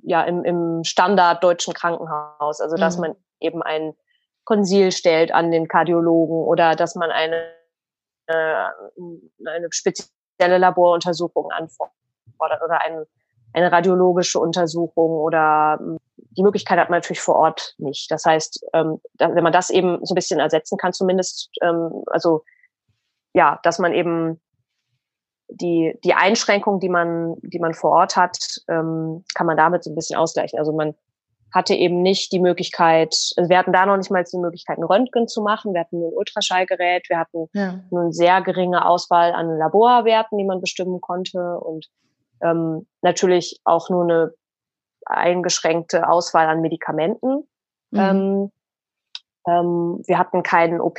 ja, 0.02 0.22
im, 0.22 0.44
im 0.44 0.84
Standard 0.84 1.44
deutschen 1.44 1.74
Krankenhaus. 1.74 2.60
Also, 2.60 2.76
dass 2.76 2.96
mhm. 2.96 3.02
man 3.02 3.16
eben 3.40 3.62
ein 3.62 3.94
Konsil 4.44 4.92
stellt 4.92 5.32
an 5.32 5.50
den 5.50 5.68
Kardiologen 5.68 6.36
oder 6.36 6.74
dass 6.74 6.94
man 6.94 7.10
eine, 7.10 7.52
eine 8.28 9.68
spezielle 9.70 10.58
Laboruntersuchungen 10.58 11.52
anfordert 11.52 12.62
oder 12.64 12.80
ein, 12.84 13.04
eine 13.52 13.72
radiologische 13.72 14.38
Untersuchung 14.38 15.10
oder 15.10 15.78
hm, 15.78 15.98
die 16.16 16.42
Möglichkeit 16.42 16.78
hat 16.78 16.90
man 16.90 16.98
natürlich 16.98 17.20
vor 17.20 17.36
Ort 17.36 17.74
nicht. 17.78 18.10
Das 18.10 18.24
heißt, 18.24 18.64
ähm, 18.74 19.00
wenn 19.18 19.42
man 19.42 19.52
das 19.52 19.70
eben 19.70 20.04
so 20.04 20.12
ein 20.12 20.16
bisschen 20.16 20.38
ersetzen 20.38 20.78
kann, 20.78 20.92
zumindest, 20.92 21.50
ähm, 21.62 22.04
also 22.06 22.44
ja, 23.34 23.58
dass 23.62 23.78
man 23.78 23.92
eben 23.92 24.40
die, 25.48 25.98
die 26.04 26.14
Einschränkung, 26.14 26.78
die 26.78 26.88
man, 26.88 27.36
die 27.40 27.58
man 27.58 27.74
vor 27.74 27.90
Ort 27.92 28.16
hat, 28.16 28.38
ähm, 28.68 29.24
kann 29.34 29.46
man 29.46 29.56
damit 29.56 29.82
so 29.82 29.90
ein 29.90 29.94
bisschen 29.94 30.18
ausgleichen. 30.18 30.58
Also 30.58 30.72
man 30.72 30.94
hatte 31.52 31.74
eben 31.74 32.02
nicht 32.02 32.32
die 32.32 32.40
Möglichkeit, 32.40 33.14
also 33.36 33.48
wir 33.48 33.58
hatten 33.58 33.72
da 33.72 33.86
noch 33.86 33.96
nicht 33.96 34.10
mal 34.10 34.24
die 34.24 34.38
Möglichkeit, 34.38 34.78
ein 34.78 34.84
Röntgen 34.84 35.28
zu 35.28 35.42
machen. 35.42 35.72
Wir 35.72 35.80
hatten 35.80 35.98
nur 35.98 36.10
ein 36.10 36.16
Ultraschallgerät, 36.16 37.08
wir 37.08 37.18
hatten 37.18 37.48
ja. 37.52 37.80
nur 37.90 38.02
eine 38.02 38.12
sehr 38.12 38.42
geringe 38.42 38.86
Auswahl 38.86 39.32
an 39.32 39.56
Laborwerten, 39.58 40.38
die 40.38 40.44
man 40.44 40.60
bestimmen 40.60 41.00
konnte 41.00 41.58
und 41.60 41.86
ähm, 42.42 42.86
natürlich 43.02 43.60
auch 43.64 43.88
nur 43.90 44.04
eine 44.04 44.34
eingeschränkte 45.06 46.08
Auswahl 46.08 46.46
an 46.48 46.60
Medikamenten. 46.60 47.48
Mhm. 47.90 47.98
Ähm, 47.98 48.52
ähm, 49.46 50.02
wir 50.06 50.18
hatten 50.18 50.42
keinen 50.42 50.80
OP, 50.80 50.98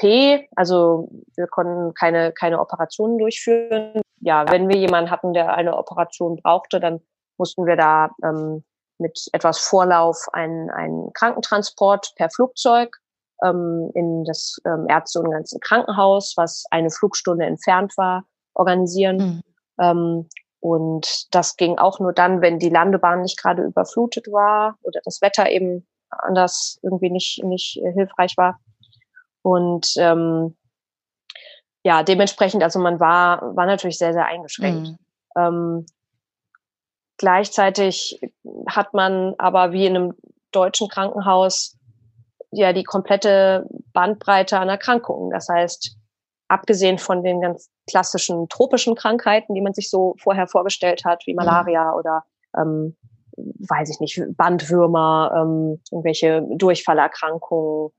also 0.55 1.09
wir 1.35 1.47
konnten 1.47 1.93
keine, 1.93 2.31
keine 2.31 2.59
Operationen 2.59 3.19
durchführen. 3.19 4.01
Ja, 4.21 4.49
wenn 4.49 4.67
wir 4.67 4.77
jemanden 4.77 5.12
hatten, 5.12 5.33
der 5.33 5.53
eine 5.53 5.77
Operation 5.77 6.38
brauchte, 6.38 6.79
dann 6.79 6.99
mussten 7.38 7.65
wir 7.65 7.75
da 7.75 8.09
ähm, 8.23 8.63
mit 8.99 9.27
etwas 9.33 9.59
Vorlauf 9.59 10.27
einen, 10.33 10.69
einen 10.69 11.12
Krankentransport 11.13 12.13
per 12.15 12.29
Flugzeug 12.29 12.97
ähm, 13.43 13.91
in 13.93 14.23
das 14.25 14.57
ähm, 14.65 14.85
Ärzte- 14.89 15.19
und 15.19 15.31
ganzen 15.31 15.59
Krankenhaus, 15.59 16.33
was 16.35 16.65
eine 16.71 16.89
Flugstunde 16.89 17.45
entfernt 17.45 17.97
war, 17.97 18.25
organisieren. 18.53 19.17
Mhm. 19.17 19.43
Ähm, 19.79 20.29
und 20.62 21.33
das 21.33 21.55
ging 21.55 21.77
auch 21.77 21.99
nur 21.99 22.12
dann, 22.12 22.41
wenn 22.41 22.59
die 22.59 22.69
Landebahn 22.69 23.21
nicht 23.21 23.41
gerade 23.41 23.63
überflutet 23.63 24.27
war 24.27 24.77
oder 24.81 24.99
das 25.05 25.21
Wetter 25.21 25.49
eben 25.49 25.88
anders 26.09 26.79
irgendwie 26.81 27.09
nicht, 27.09 27.43
nicht 27.43 27.79
hilfreich 27.93 28.35
war. 28.35 28.59
Und 29.41 29.93
ähm, 29.97 30.57
ja, 31.83 32.03
dementsprechend, 32.03 32.62
also 32.62 32.79
man 32.79 32.99
war, 32.99 33.55
war 33.55 33.65
natürlich 33.65 33.97
sehr, 33.97 34.12
sehr 34.12 34.25
eingeschränkt. 34.25 34.89
Mhm. 34.89 34.97
Ähm, 35.38 35.85
Gleichzeitig 37.19 38.21
hat 38.65 38.93
man 38.93 39.36
aber 39.38 39.73
wie 39.73 39.86
in 39.86 39.95
einem 39.95 40.13
deutschen 40.51 40.88
Krankenhaus 40.88 41.77
ja 42.49 42.71
die 42.71 42.86
komplette 42.86 43.67
Bandbreite 43.91 44.58
an 44.58 44.69
Erkrankungen. 44.69 45.29
Das 45.29 45.49
heißt, 45.49 45.97
abgesehen 46.47 46.97
von 46.97 47.21
den 47.21 47.41
ganz 47.41 47.69
klassischen 47.89 48.47
tropischen 48.47 48.95
Krankheiten, 48.95 49.53
die 49.53 49.62
man 49.62 49.73
sich 49.73 49.89
so 49.89 50.15
vorher 50.17 50.47
vorgestellt 50.47 51.03
hat, 51.03 51.23
wie 51.25 51.34
mhm. 51.34 51.43
Malaria 51.43 51.93
oder 51.93 52.23
ähm, 52.58 52.95
weiß 53.36 53.89
ich 53.89 53.99
nicht, 53.99 54.21
Bandwürmer, 54.38 55.32
ähm, 55.36 55.82
irgendwelche 55.91 56.41
Durchfallerkrankungen, 56.55 57.91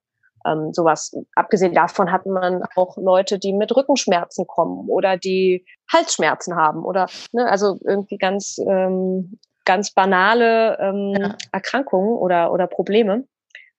ähm, 0.46 0.72
sowas. 0.72 1.16
Abgesehen 1.35 1.74
davon 1.74 2.11
hat 2.12 2.26
man 2.26 2.62
auch 2.76 2.96
Leute, 2.96 3.38
die 3.38 3.53
mit 3.53 3.74
Rückenschmerzen 3.74 4.46
kommen 4.46 4.88
oder 4.88 5.16
die 5.16 5.64
Halsschmerzen 5.92 6.57
haben 6.57 6.85
oder 6.85 7.07
ne, 7.33 7.48
also 7.48 7.79
irgendwie 7.85 8.18
ganz 8.18 8.59
ähm, 8.59 9.38
ganz 9.64 9.92
banale 9.92 10.79
ähm, 10.81 11.14
ja. 11.18 11.37
Erkrankungen 11.53 12.16
oder 12.16 12.53
oder 12.53 12.66
Probleme 12.66 13.24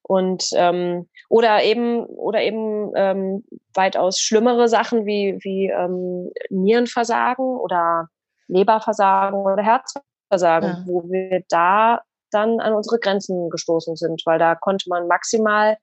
und 0.04 0.50
ähm, 0.56 1.08
oder 1.30 1.64
eben 1.64 2.06
oder 2.06 2.42
eben 2.42 2.92
ähm, 2.96 3.44
weitaus 3.74 4.20
schlimmere 4.20 4.68
Sachen 4.68 5.06
wie 5.06 5.38
wie 5.42 5.68
ähm, 5.68 6.32
Nierenversagen 6.50 7.58
oder 7.58 8.08
Leberversagen 8.48 9.40
oder 9.40 9.64
Herzversagen, 9.64 10.70
ja. 10.70 10.84
wo 10.86 11.04
wir 11.10 11.44
da 11.50 12.02
dann 12.32 12.60
an 12.60 12.74
unsere 12.74 13.00
Grenzen 13.00 13.50
gestoßen 13.50 13.96
sind, 13.96 14.22
weil 14.26 14.40
da 14.40 14.56
konnte 14.56 14.90
man 14.90 15.08
maximal 15.08 15.78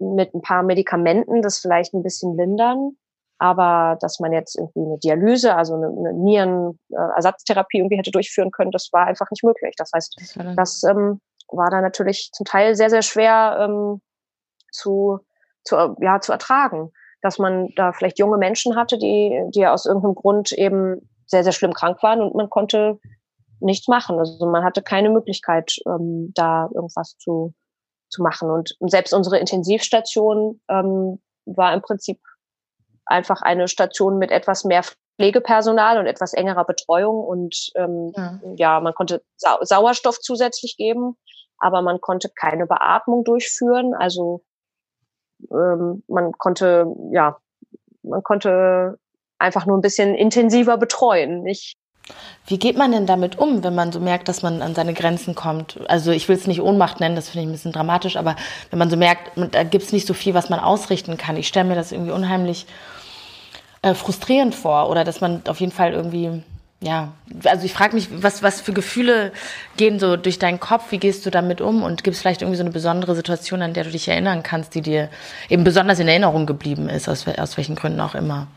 mit 0.00 0.34
ein 0.34 0.42
paar 0.42 0.62
Medikamenten 0.62 1.42
das 1.42 1.58
vielleicht 1.58 1.94
ein 1.94 2.02
bisschen 2.02 2.36
lindern, 2.36 2.92
aber 3.38 3.96
dass 4.00 4.20
man 4.20 4.32
jetzt 4.32 4.56
irgendwie 4.56 4.80
eine 4.80 4.98
Dialyse, 4.98 5.54
also 5.54 5.74
eine, 5.74 5.86
eine 5.86 6.12
Nierenersatztherapie 6.14 7.78
irgendwie 7.78 7.96
hätte 7.96 8.10
durchführen 8.10 8.50
können, 8.50 8.70
das 8.70 8.88
war 8.92 9.06
einfach 9.06 9.30
nicht 9.30 9.44
möglich. 9.44 9.74
Das 9.76 9.90
heißt, 9.94 10.16
das, 10.36 10.56
das 10.56 10.82
ähm, 10.84 11.20
war 11.48 11.70
da 11.70 11.80
natürlich 11.80 12.30
zum 12.32 12.44
Teil 12.44 12.74
sehr, 12.74 12.90
sehr 12.90 13.02
schwer 13.02 13.58
ähm, 13.60 14.00
zu, 14.72 15.20
zu, 15.64 15.96
ja, 16.00 16.20
zu 16.20 16.32
ertragen. 16.32 16.92
Dass 17.22 17.38
man 17.38 17.68
da 17.76 17.92
vielleicht 17.92 18.18
junge 18.18 18.38
Menschen 18.38 18.76
hatte, 18.76 18.96
die, 18.96 19.42
die 19.54 19.66
aus 19.66 19.84
irgendeinem 19.84 20.14
Grund 20.14 20.52
eben 20.52 21.08
sehr, 21.26 21.44
sehr 21.44 21.52
schlimm 21.52 21.74
krank 21.74 22.02
waren 22.02 22.22
und 22.22 22.34
man 22.34 22.48
konnte 22.48 22.98
nichts 23.60 23.88
machen. 23.88 24.18
Also 24.18 24.46
man 24.46 24.64
hatte 24.64 24.82
keine 24.82 25.10
Möglichkeit, 25.10 25.76
ähm, 25.86 26.32
da 26.34 26.68
irgendwas 26.74 27.16
zu, 27.18 27.52
zu 28.10 28.22
machen. 28.22 28.50
Und 28.50 28.74
selbst 28.80 29.14
unsere 29.14 29.38
Intensivstation 29.38 30.60
ähm, 30.68 31.20
war 31.46 31.72
im 31.72 31.82
Prinzip 31.82 32.20
einfach 33.06 33.42
eine 33.42 33.68
Station 33.68 34.18
mit 34.18 34.30
etwas 34.30 34.64
mehr 34.64 34.82
Pflegepersonal 35.16 35.98
und 35.98 36.06
etwas 36.06 36.32
engerer 36.32 36.64
Betreuung. 36.64 37.22
Und 37.22 37.70
ähm, 37.76 38.12
ja. 38.16 38.40
ja, 38.56 38.80
man 38.80 38.94
konnte 38.94 39.22
Sau 39.36 39.58
Sauerstoff 39.62 40.20
zusätzlich 40.20 40.76
geben, 40.76 41.16
aber 41.58 41.82
man 41.82 42.00
konnte 42.00 42.30
keine 42.34 42.66
Beatmung 42.66 43.24
durchführen. 43.24 43.94
Also 43.94 44.42
ähm, 45.50 46.02
man 46.08 46.32
konnte, 46.32 46.86
ja, 47.12 47.38
man 48.02 48.22
konnte 48.22 48.98
einfach 49.38 49.66
nur 49.66 49.78
ein 49.78 49.82
bisschen 49.82 50.14
intensiver 50.14 50.76
betreuen, 50.76 51.42
nicht 51.42 51.79
wie 52.46 52.58
geht 52.58 52.76
man 52.76 52.90
denn 52.90 53.06
damit 53.06 53.38
um, 53.38 53.62
wenn 53.62 53.74
man 53.74 53.92
so 53.92 54.00
merkt, 54.00 54.28
dass 54.28 54.42
man 54.42 54.60
an 54.62 54.74
seine 54.74 54.92
Grenzen 54.92 55.34
kommt? 55.34 55.78
Also 55.88 56.10
ich 56.10 56.28
will 56.28 56.36
es 56.36 56.46
nicht 56.46 56.60
Ohnmacht 56.60 57.00
nennen, 57.00 57.14
das 57.14 57.28
finde 57.28 57.42
ich 57.42 57.48
ein 57.48 57.52
bisschen 57.52 57.72
dramatisch, 57.72 58.16
aber 58.16 58.36
wenn 58.70 58.78
man 58.78 58.90
so 58.90 58.96
merkt, 58.96 59.30
da 59.52 59.62
gibt 59.62 59.84
es 59.84 59.92
nicht 59.92 60.06
so 60.06 60.14
viel, 60.14 60.34
was 60.34 60.50
man 60.50 60.58
ausrichten 60.58 61.16
kann. 61.16 61.36
Ich 61.36 61.48
stelle 61.48 61.68
mir 61.68 61.74
das 61.76 61.92
irgendwie 61.92 62.12
unheimlich 62.12 62.66
äh, 63.82 63.94
frustrierend 63.94 64.54
vor 64.54 64.90
oder 64.90 65.04
dass 65.04 65.20
man 65.20 65.42
auf 65.48 65.60
jeden 65.60 65.72
Fall 65.72 65.92
irgendwie, 65.92 66.42
ja, 66.82 67.12
also 67.44 67.64
ich 67.64 67.72
frage 67.72 67.94
mich, 67.94 68.08
was, 68.10 68.42
was 68.42 68.60
für 68.60 68.72
Gefühle 68.72 69.32
gehen 69.76 69.98
so 70.00 70.16
durch 70.16 70.38
deinen 70.38 70.60
Kopf, 70.60 70.90
wie 70.90 70.98
gehst 70.98 71.24
du 71.26 71.30
damit 71.30 71.60
um 71.60 71.82
und 71.82 72.02
gibt 72.02 72.16
es 72.16 72.20
vielleicht 72.20 72.42
irgendwie 72.42 72.58
so 72.58 72.64
eine 72.64 72.72
besondere 72.72 73.14
Situation, 73.14 73.62
an 73.62 73.74
der 73.74 73.84
du 73.84 73.90
dich 73.90 74.08
erinnern 74.08 74.42
kannst, 74.42 74.74
die 74.74 74.82
dir 74.82 75.08
eben 75.48 75.62
besonders 75.62 76.00
in 76.00 76.08
Erinnerung 76.08 76.46
geblieben 76.46 76.88
ist, 76.88 77.08
aus, 77.08 77.26
aus 77.28 77.56
welchen 77.56 77.76
Gründen 77.76 78.00
auch 78.00 78.14
immer? 78.14 78.48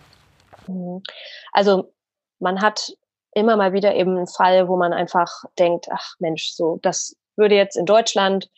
Mhm. 0.67 1.03
Also 1.51 1.93
man 2.39 2.61
hat 2.61 2.91
immer 3.35 3.55
mal 3.55 3.73
wieder 3.73 3.95
eben 3.95 4.17
ein 4.17 4.27
Fall, 4.27 4.67
wo 4.67 4.77
man 4.77 4.93
einfach 4.93 5.43
denkt, 5.57 5.87
ach 5.91 6.15
Mensch, 6.19 6.51
so, 6.51 6.79
das 6.81 7.15
würde 7.35 7.55
jetzt 7.55 7.75
in 7.75 7.85
Deutschland, 7.85 8.49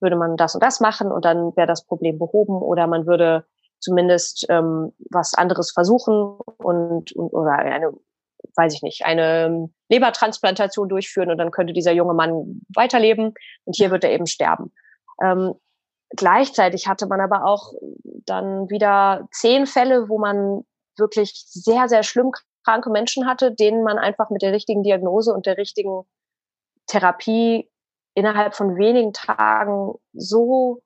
würde 0.00 0.16
man 0.16 0.36
das 0.36 0.54
und 0.54 0.62
das 0.62 0.80
machen 0.80 1.12
und 1.12 1.24
dann 1.24 1.54
wäre 1.56 1.66
das 1.66 1.84
Problem 1.84 2.18
behoben 2.18 2.60
oder 2.62 2.86
man 2.86 3.06
würde 3.06 3.44
zumindest 3.80 4.46
ähm, 4.48 4.92
was 5.10 5.34
anderes 5.34 5.72
versuchen 5.72 6.38
und, 6.58 7.12
und 7.12 7.32
oder 7.32 7.52
eine, 7.52 7.92
weiß 8.56 8.74
ich 8.74 8.82
nicht, 8.82 9.04
eine 9.04 9.70
Lebertransplantation 9.88 10.88
durchführen 10.88 11.30
und 11.30 11.38
dann 11.38 11.50
könnte 11.50 11.72
dieser 11.72 11.92
junge 11.92 12.14
Mann 12.14 12.62
weiterleben 12.74 13.34
und 13.64 13.76
hier 13.76 13.90
wird 13.90 14.04
er 14.04 14.12
eben 14.12 14.26
sterben. 14.26 14.72
Ähm, 15.22 15.54
gleichzeitig 16.16 16.88
hatte 16.88 17.06
man 17.06 17.20
aber 17.20 17.44
auch 17.44 17.72
dann 18.26 18.68
wieder 18.70 19.28
zehn 19.32 19.66
Fälle, 19.66 20.08
wo 20.08 20.18
man 20.18 20.64
wirklich 20.96 21.44
sehr, 21.46 21.88
sehr 21.88 22.02
schlimm 22.02 22.32
kranke 22.64 22.90
Menschen 22.90 23.26
hatte, 23.26 23.52
denen 23.52 23.82
man 23.82 23.98
einfach 23.98 24.30
mit 24.30 24.42
der 24.42 24.52
richtigen 24.52 24.82
Diagnose 24.82 25.32
und 25.32 25.46
der 25.46 25.56
richtigen 25.56 26.02
Therapie 26.86 27.70
innerhalb 28.14 28.54
von 28.54 28.76
wenigen 28.76 29.12
Tagen 29.12 29.94
so 30.12 30.82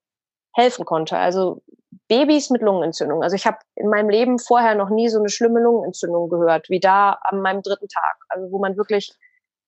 helfen 0.53 0.85
konnte. 0.85 1.17
Also 1.17 1.63
Babys 2.09 2.51
mit 2.51 2.63
Lungenentzündung. 2.63 3.23
Also 3.23 3.37
ich 3.37 3.47
habe 3.47 3.59
in 3.77 3.89
meinem 3.89 4.09
Leben 4.09 4.39
vorher 4.39 4.75
noch 4.75 4.91
nie 4.91 5.09
so 5.09 5.19
eine 5.19 5.29
schlimme 5.29 5.61
Lungenentzündung 5.61 6.29
gehört, 6.29 6.69
wie 6.69 6.81
da 6.81 7.19
an 7.23 7.41
meinem 7.41 7.63
dritten 7.63 7.89
Tag. 7.89 8.17
Also 8.29 8.51
wo 8.53 8.59
man 8.59 8.77
wirklich 8.77 9.17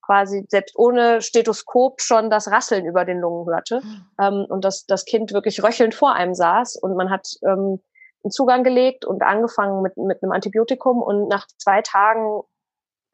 quasi 0.06 0.46
selbst 0.48 0.78
ohne 0.78 1.20
Stethoskop 1.20 2.00
schon 2.00 2.30
das 2.30 2.50
Rasseln 2.50 2.86
über 2.86 3.04
den 3.04 3.18
Lungen 3.18 3.46
hörte 3.46 3.80
mhm. 3.82 4.06
ähm, 4.20 4.46
und 4.48 4.64
dass 4.64 4.86
das 4.86 5.04
Kind 5.04 5.32
wirklich 5.32 5.62
röchelnd 5.62 5.94
vor 5.94 6.14
einem 6.14 6.34
saß 6.34 6.76
und 6.76 6.96
man 6.96 7.10
hat 7.10 7.26
ähm, 7.42 7.80
einen 8.26 8.32
Zugang 8.32 8.64
gelegt 8.64 9.04
und 9.04 9.22
angefangen 9.22 9.82
mit, 9.82 9.96
mit 9.96 10.22
einem 10.22 10.32
Antibiotikum 10.32 11.00
und 11.02 11.28
nach 11.28 11.46
zwei 11.58 11.80
Tagen 11.82 12.42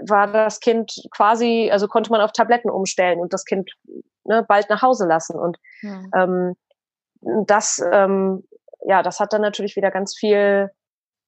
war 0.01 0.27
das 0.27 0.61
Kind 0.61 0.93
quasi, 1.11 1.71
also 1.71 1.87
konnte 1.87 2.11
man 2.11 2.21
auf 2.21 2.33
Tabletten 2.33 2.71
umstellen 2.71 3.21
und 3.21 3.33
das 3.33 3.45
Kind 3.45 3.71
ne, 4.25 4.45
bald 4.47 4.69
nach 4.71 4.83
Hause 4.83 5.07
lassen. 5.07 5.39
Und 5.39 5.59
ja. 5.83 6.03
ähm, 6.17 6.57
das, 7.47 7.81
ähm, 7.93 8.45
ja, 8.85 9.03
das 9.03 9.21
hat 9.21 9.33
dann 9.33 9.43
natürlich 9.43 9.77
wieder 9.77 9.91
ganz 9.91 10.17
viel 10.17 10.71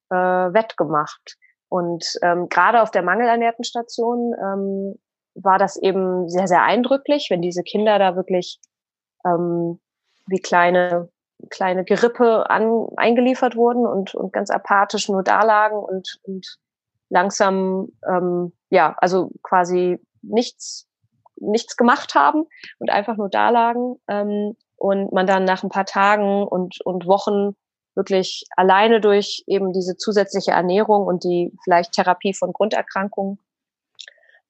äh, 0.09 0.15
wettgemacht. 0.15 1.37
Und 1.69 2.05
ähm, 2.21 2.49
gerade 2.49 2.81
auf 2.81 2.91
der 2.91 3.03
mangelernährten 3.03 3.63
Station 3.63 4.33
ähm, 4.41 4.95
war 5.35 5.57
das 5.57 5.77
eben 5.77 6.27
sehr, 6.27 6.47
sehr 6.47 6.63
eindrücklich, 6.63 7.27
wenn 7.29 7.41
diese 7.41 7.63
Kinder 7.63 7.99
da 7.99 8.15
wirklich 8.15 8.59
ähm, 9.25 9.79
wie 10.27 10.39
kleine 10.39 11.09
kleine 11.49 11.83
Gerippe 11.83 12.49
an, 12.49 12.87
eingeliefert 12.97 13.55
wurden 13.55 13.85
und, 13.85 14.15
und 14.15 14.33
ganz 14.33 14.49
apathisch 14.49 15.09
nur 15.09 15.23
da 15.23 15.43
lagen 15.43 15.77
und, 15.77 16.19
und 16.23 16.57
langsam, 17.09 17.89
ähm, 18.07 18.53
ja, 18.69 18.95
also 18.97 19.31
quasi 19.43 19.99
nichts, 20.21 20.87
nichts 21.35 21.77
gemacht 21.77 22.15
haben 22.15 22.45
und 22.79 22.89
einfach 22.89 23.17
nur 23.17 23.29
da 23.29 23.49
lagen. 23.49 23.95
Ähm, 24.07 24.55
und 24.77 25.13
man 25.13 25.25
dann 25.25 25.45
nach 25.45 25.63
ein 25.63 25.69
paar 25.69 25.85
Tagen 25.85 26.43
und, 26.45 26.79
und 26.83 27.07
Wochen 27.07 27.55
wirklich 27.95 28.45
alleine 28.57 28.99
durch 28.99 29.43
eben 29.47 29.71
diese 29.71 29.95
zusätzliche 29.95 30.51
Ernährung 30.51 31.05
und 31.05 31.23
die 31.23 31.53
vielleicht 31.63 31.93
Therapie 31.93 32.33
von 32.33 32.51
Grunderkrankungen 32.51 33.39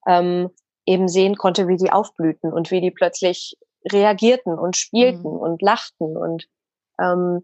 ähm, 0.08 0.50
eben 0.86 1.08
sehen 1.08 1.36
konnte, 1.36 1.67
wie 1.67 1.78
die 1.78 1.91
aufblühten 1.91 2.52
und 2.52 2.71
wie 2.71 2.82
die 2.82 2.91
plötzlich 2.91 3.58
reagierten 3.91 4.58
und 4.58 4.76
spielten 4.76 5.32
mhm. 5.32 5.38
und 5.38 5.62
lachten 5.62 6.17
und 6.17 6.48
ähm, 6.99 7.43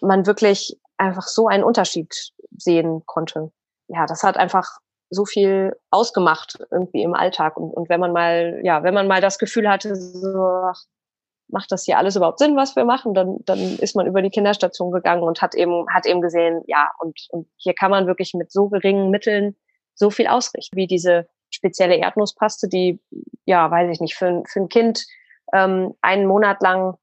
man 0.00 0.26
wirklich 0.26 0.78
einfach 0.96 1.26
so 1.26 1.48
einen 1.48 1.64
Unterschied 1.64 2.32
sehen 2.56 3.02
konnte. 3.06 3.52
Ja, 3.88 4.06
das 4.06 4.22
hat 4.22 4.36
einfach 4.36 4.78
so 5.10 5.24
viel 5.26 5.76
ausgemacht 5.90 6.58
irgendwie 6.70 7.02
im 7.02 7.14
Alltag. 7.14 7.56
Und, 7.56 7.70
und 7.70 7.88
wenn 7.88 8.00
man 8.00 8.12
mal, 8.12 8.60
ja, 8.62 8.82
wenn 8.82 8.94
man 8.94 9.06
mal 9.06 9.20
das 9.20 9.38
Gefühl 9.38 9.68
hatte, 9.68 9.94
so, 9.94 10.38
ach, 10.38 10.82
macht 11.48 11.70
das 11.70 11.84
hier 11.84 11.98
alles 11.98 12.16
überhaupt 12.16 12.38
Sinn, 12.38 12.56
was 12.56 12.74
wir 12.76 12.84
machen, 12.84 13.12
dann, 13.12 13.38
dann 13.44 13.58
ist 13.78 13.94
man 13.94 14.06
über 14.06 14.22
die 14.22 14.30
Kinderstation 14.30 14.90
gegangen 14.90 15.22
und 15.22 15.42
hat 15.42 15.54
eben, 15.54 15.86
hat 15.90 16.06
eben 16.06 16.22
gesehen, 16.22 16.62
ja, 16.66 16.90
und, 16.98 17.26
und 17.28 17.46
hier 17.56 17.74
kann 17.74 17.90
man 17.90 18.06
wirklich 18.06 18.32
mit 18.32 18.50
so 18.50 18.68
geringen 18.68 19.10
Mitteln 19.10 19.54
so 19.94 20.08
viel 20.08 20.26
ausrichten, 20.26 20.76
wie 20.76 20.86
diese 20.86 21.28
spezielle 21.50 21.96
Erdnusspaste, 21.96 22.68
die, 22.68 22.98
ja, 23.44 23.70
weiß 23.70 23.90
ich 23.92 24.00
nicht, 24.00 24.14
für, 24.14 24.42
für 24.46 24.60
ein 24.60 24.70
Kind 24.70 25.04
ähm, 25.52 25.94
einen 26.00 26.26
Monat 26.26 26.62
lang 26.62 26.96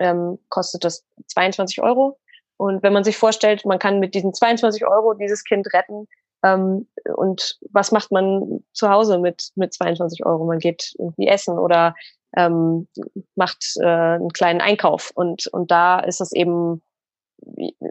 ähm, 0.00 0.38
kostet 0.48 0.84
das 0.84 1.04
22 1.28 1.82
Euro. 1.82 2.18
Und 2.56 2.82
wenn 2.82 2.92
man 2.92 3.04
sich 3.04 3.16
vorstellt, 3.16 3.64
man 3.64 3.78
kann 3.78 4.00
mit 4.00 4.14
diesen 4.14 4.34
22 4.34 4.86
Euro 4.86 5.14
dieses 5.14 5.44
Kind 5.44 5.72
retten, 5.72 6.08
ähm, 6.42 6.88
und 7.16 7.58
was 7.70 7.92
macht 7.92 8.10
man 8.12 8.64
zu 8.72 8.88
Hause 8.88 9.18
mit, 9.18 9.50
mit 9.56 9.72
22 9.74 10.24
Euro? 10.24 10.46
Man 10.46 10.58
geht 10.58 10.94
irgendwie 10.98 11.28
essen 11.28 11.58
oder 11.58 11.94
ähm, 12.36 12.88
macht 13.34 13.64
äh, 13.80 13.86
einen 13.86 14.30
kleinen 14.30 14.60
Einkauf. 14.60 15.10
Und, 15.14 15.46
und 15.48 15.70
da 15.70 16.00
ist 16.00 16.20
es 16.20 16.32
eben 16.32 16.82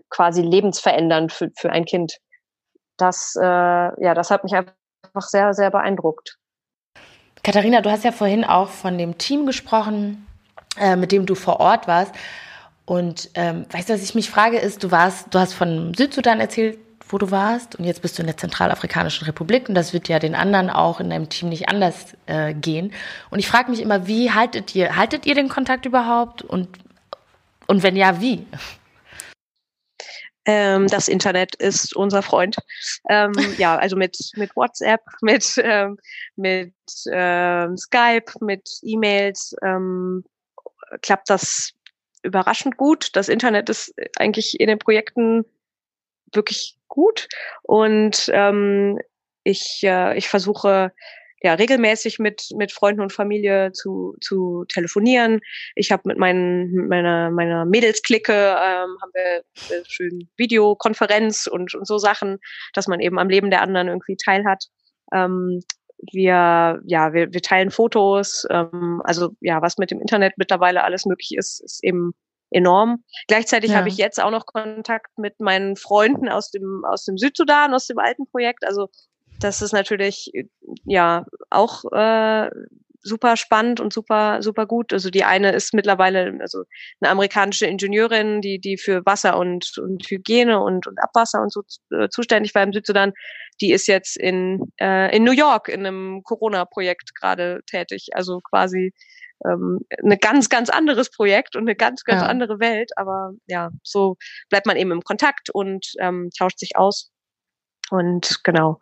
quasi 0.10 0.42
lebensverändernd 0.42 1.32
für, 1.32 1.52
für 1.56 1.72
ein 1.72 1.86
Kind. 1.86 2.18
Das, 2.98 3.36
äh, 3.40 3.44
ja, 3.44 4.14
das 4.14 4.32
hat 4.32 4.44
mich 4.44 4.54
einfach 4.54 4.74
sehr, 5.22 5.54
sehr 5.54 5.72
beeindruckt. 5.72 6.38
Katharina, 7.44 7.82
du 7.82 7.90
hast 7.90 8.04
ja 8.04 8.12
vorhin 8.12 8.44
auch 8.44 8.68
von 8.68 8.98
dem 8.98 9.18
Team 9.18 9.46
gesprochen, 9.46 10.28
äh, 10.78 10.96
mit 10.96 11.12
dem 11.12 11.26
du 11.26 11.36
vor 11.36 11.60
Ort 11.60 11.88
warst. 11.88 12.14
Und 12.86 13.30
ähm, 13.36 13.66
weißt 13.70 13.90
du, 13.90 13.94
was 13.94 14.04
ich 14.04 14.16
mich 14.16 14.30
frage, 14.30 14.58
ist, 14.58 14.84
du 14.84 14.92
warst, 14.92 15.28
du 15.34 15.40
hast 15.40 15.54
von 15.54 15.94
Südsudan 15.94 16.40
erzählt, 16.40 16.80
wo 17.08 17.18
du 17.18 17.32
warst, 17.32 17.76
und 17.76 17.86
jetzt 17.86 18.02
bist 18.02 18.18
du 18.18 18.24
in 18.24 18.28
der 18.28 18.38
Zentralafrikanischen 18.38 19.26
Republik 19.26 19.68
und 19.68 19.76
das 19.76 19.94
wird 19.94 20.08
ja 20.08 20.20
den 20.20 20.36
anderen 20.36 20.70
auch 20.70 21.00
in 21.00 21.10
deinem 21.10 21.30
Team 21.30 21.50
nicht 21.50 21.70
anders 21.70 22.16
äh, 22.28 22.54
gehen. 22.54 22.94
Und 23.32 23.40
ich 23.40 23.48
frage 23.48 23.72
mich 23.72 23.82
immer, 23.82 24.08
wie 24.08 24.32
haltet 24.32 24.76
ihr, 24.76 24.96
haltet 24.96 25.26
ihr 25.26 25.36
den 25.36 25.50
Kontakt 25.50 25.86
überhaupt? 25.86 26.44
Und, 26.44 26.68
und 27.68 27.84
wenn 27.84 27.96
ja, 27.96 28.22
wie? 28.22 28.46
Ähm, 30.46 30.88
das 30.88 31.08
Internet 31.08 31.56
ist 31.56 31.96
unser 31.96 32.22
Freund. 32.22 32.58
Ähm, 33.10 33.34
ja, 33.58 33.76
also 33.76 33.96
mit, 33.96 34.18
mit 34.36 34.56
WhatsApp, 34.56 35.02
mit, 35.22 35.60
ähm, 35.64 35.98
mit 36.36 36.74
ähm, 37.12 37.76
Skype, 37.78 38.34
mit 38.42 38.68
E-Mails 38.84 39.56
ähm, 39.64 40.24
klappt 41.02 41.30
das 41.30 41.74
überraschend 42.24 42.78
gut. 42.78 43.10
Das 43.16 43.30
Internet 43.30 43.70
ist 43.70 43.94
eigentlich 44.18 44.60
in 44.60 44.68
den 44.68 44.80
Projekten 44.80 45.46
wirklich 46.34 46.78
gut 46.88 47.28
und 47.64 48.30
ähm, 48.34 49.00
ich, 49.44 49.82
äh, 49.84 50.18
ich 50.18 50.28
versuche 50.28 50.92
ja 51.42 51.54
regelmäßig 51.54 52.20
mit 52.20 52.50
mit 52.56 52.72
Freunden 52.72 53.02
und 53.02 53.14
Familie 53.14 53.72
zu 53.72 54.16
zu 54.22 54.66
telefonieren. 54.66 55.40
Ich 55.76 55.92
habe 55.92 56.04
mit 56.06 56.18
meinen 56.18 56.72
mit 56.72 56.90
meiner 56.90 57.32
meiner 57.32 57.66
Mädelsklicke 57.66 58.34
ähm, 58.34 58.98
haben 59.02 59.12
wir 59.14 59.44
schön 59.88 60.30
Videokonferenz 60.38 61.48
und 61.48 61.74
und 61.76 61.88
so 61.88 61.98
Sachen, 61.98 62.40
dass 62.74 62.88
man 62.88 63.00
eben 63.00 63.18
am 63.20 63.30
Leben 63.30 63.50
der 63.52 63.62
anderen 63.62 63.88
irgendwie 63.88 64.18
teilhat. 64.18 64.66
Ähm, 65.14 65.62
wir 66.12 66.80
ja 66.86 67.14
wir, 67.14 67.34
wir 67.34 67.42
teilen 67.42 67.72
Fotos. 67.72 68.46
Ähm, 68.50 69.02
also 69.04 69.32
ja, 69.42 69.62
was 69.62 69.78
mit 69.78 69.92
dem 69.92 70.02
Internet 70.02 70.34
mittlerweile 70.38 70.84
alles 70.84 71.06
möglich 71.06 71.36
ist, 71.38 71.62
ist 71.62 71.84
eben 71.84 72.14
enorm. 72.52 73.04
Gleichzeitig 73.28 73.72
ja. 73.72 73.78
habe 73.78 73.90
ich 73.90 73.98
jetzt 73.98 74.22
auch 74.22 74.32
noch 74.32 74.46
Kontakt 74.46 75.18
mit 75.18 75.40
meinen 75.40 75.76
Freunden 75.76 76.30
aus 76.30 76.52
dem 76.52 76.84
aus 76.86 77.06
dem 77.06 77.18
Südsudan, 77.18 77.74
aus 77.74 77.88
dem 77.88 78.00
alten 78.00 78.26
Projekt. 78.28 78.66
Also 78.66 78.90
das 79.40 79.62
ist 79.62 79.72
natürlich 79.72 80.32
ja 80.86 81.26
auch 81.50 81.86
äh, 81.92 82.50
super 83.02 83.38
spannend 83.38 83.80
und 83.80 83.94
super 83.94 84.42
super 84.42 84.66
gut. 84.66 84.92
Also 84.94 85.10
die 85.10 85.24
eine 85.24 85.52
ist 85.52 85.74
mittlerweile 85.74 86.38
also 86.42 86.64
eine 87.00 87.12
amerikanische 87.12 87.66
Ingenieurin, 87.66 88.42
die 88.42 88.60
die 88.60 88.78
für 88.78 89.06
Wasser 89.06 89.38
und 89.38 89.78
und 89.78 90.10
Hygiene 90.10 90.60
und 90.60 90.88
und 90.88 91.02
Abwasser 91.02 91.42
und 91.42 91.54
so 91.54 91.62
äh, 91.92 92.10
zuständig 92.10 92.56
war 92.56 92.64
im 92.64 92.74
Südsudan. 92.74 93.14
Die 93.62 93.72
ist 93.72 93.88
jetzt 93.88 94.18
in 94.18 94.72
äh, 94.80 95.16
in 95.16 95.24
New 95.24 95.32
York 95.32 95.68
in 95.68 95.86
einem 95.86 96.24
Corona-Projekt 96.24 97.16
gerade 97.16 97.62
tätig. 97.66 98.10
Also 98.14 98.40
quasi 98.42 98.94
ähm, 99.46 99.82
eine 100.04 100.18
ganz 100.18 100.50
ganz 100.50 100.70
anderes 100.70 101.10
Projekt 101.12 101.56
und 101.56 101.64
eine 101.64 101.76
ganz 101.76 102.04
ganz 102.04 102.22
ja. 102.22 102.28
andere 102.28 102.60
Welt. 102.60 102.92
Aber 102.96 103.32
ja, 103.48 103.70
so 103.84 104.18
bleibt 104.50 104.66
man 104.66 104.78
eben 104.78 104.92
im 104.92 105.02
Kontakt 105.02 105.50
und 105.50 105.92
ähm, 106.00 106.30
tauscht 106.38 106.60
sich 106.60 106.78
aus. 106.78 107.12
Und 107.90 108.42
genau. 108.44 108.80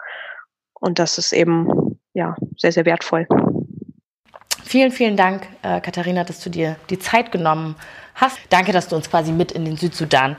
Und 0.79 0.99
das 0.99 1.17
ist 1.17 1.33
eben 1.33 1.99
ja 2.13 2.35
sehr, 2.57 2.71
sehr 2.71 2.85
wertvoll. 2.85 3.27
Vielen, 4.67 4.91
vielen 4.91 5.15
Dank, 5.15 5.47
äh, 5.61 5.79
Katharina, 5.79 6.25
dass 6.25 6.41
du 6.41 6.49
dir 6.49 6.75
die 6.89 6.99
Zeit 6.99 7.31
genommen 7.31 7.77
hast. 8.15 8.37
Danke, 8.49 8.73
dass 8.73 8.89
du 8.89 8.97
uns 8.97 9.09
quasi 9.09 9.31
mit 9.31 9.53
in 9.53 9.63
den 9.63 9.77
Südsudan 9.77 10.35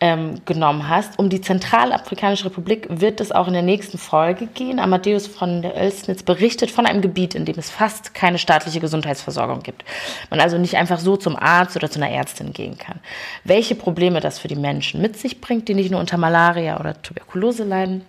ähm, 0.00 0.40
genommen 0.46 0.88
hast. 0.88 1.18
Um 1.18 1.28
die 1.28 1.42
Zentralafrikanische 1.42 2.46
Republik 2.46 2.86
wird 2.88 3.20
es 3.20 3.32
auch 3.32 3.48
in 3.48 3.52
der 3.52 3.60
nächsten 3.60 3.98
Folge 3.98 4.46
gehen. 4.46 4.78
Amadeus 4.78 5.26
von 5.26 5.60
der 5.60 5.74
Oelsnitz 5.76 6.22
berichtet 6.22 6.70
von 6.70 6.86
einem 6.86 7.02
Gebiet, 7.02 7.34
in 7.34 7.44
dem 7.44 7.58
es 7.58 7.68
fast 7.68 8.14
keine 8.14 8.38
staatliche 8.38 8.80
Gesundheitsversorgung 8.80 9.62
gibt. 9.62 9.84
Man 10.30 10.40
also 10.40 10.56
nicht 10.56 10.76
einfach 10.76 10.98
so 10.98 11.18
zum 11.18 11.36
Arzt 11.36 11.76
oder 11.76 11.90
zu 11.90 12.00
einer 12.00 12.10
Ärztin 12.10 12.54
gehen 12.54 12.78
kann. 12.78 13.00
Welche 13.44 13.74
Probleme 13.74 14.20
das 14.20 14.38
für 14.38 14.48
die 14.48 14.56
Menschen 14.56 15.02
mit 15.02 15.18
sich 15.18 15.42
bringt, 15.42 15.68
die 15.68 15.74
nicht 15.74 15.90
nur 15.90 16.00
unter 16.00 16.16
Malaria 16.16 16.80
oder 16.80 17.02
Tuberkulose 17.02 17.64
leiden, 17.64 18.06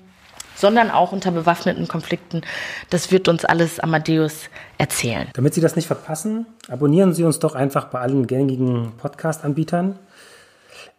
sondern 0.58 0.92
auch 0.92 1.12
unter 1.12 1.32
bewaffneten 1.32 1.88
Konflikten. 1.88 2.42
Das 2.90 3.12
wird 3.12 3.28
uns 3.28 3.46
alles 3.46 3.80
Amadeus 3.80 4.50
erzählen. 4.78 5.28
Damit 5.34 5.54
Sie 5.54 5.62
das 5.62 5.76
nicht 5.76 5.88
verpassen, 5.88 6.46
abonnieren 6.68 7.14
Sie 7.14 7.24
uns 7.24 7.40
doch 7.40 7.56
einfach 7.56 7.86
bei 7.86 8.00
allen 8.00 8.28
gängigen 8.28 8.94
Podcast-Anbietern. 8.98 10.00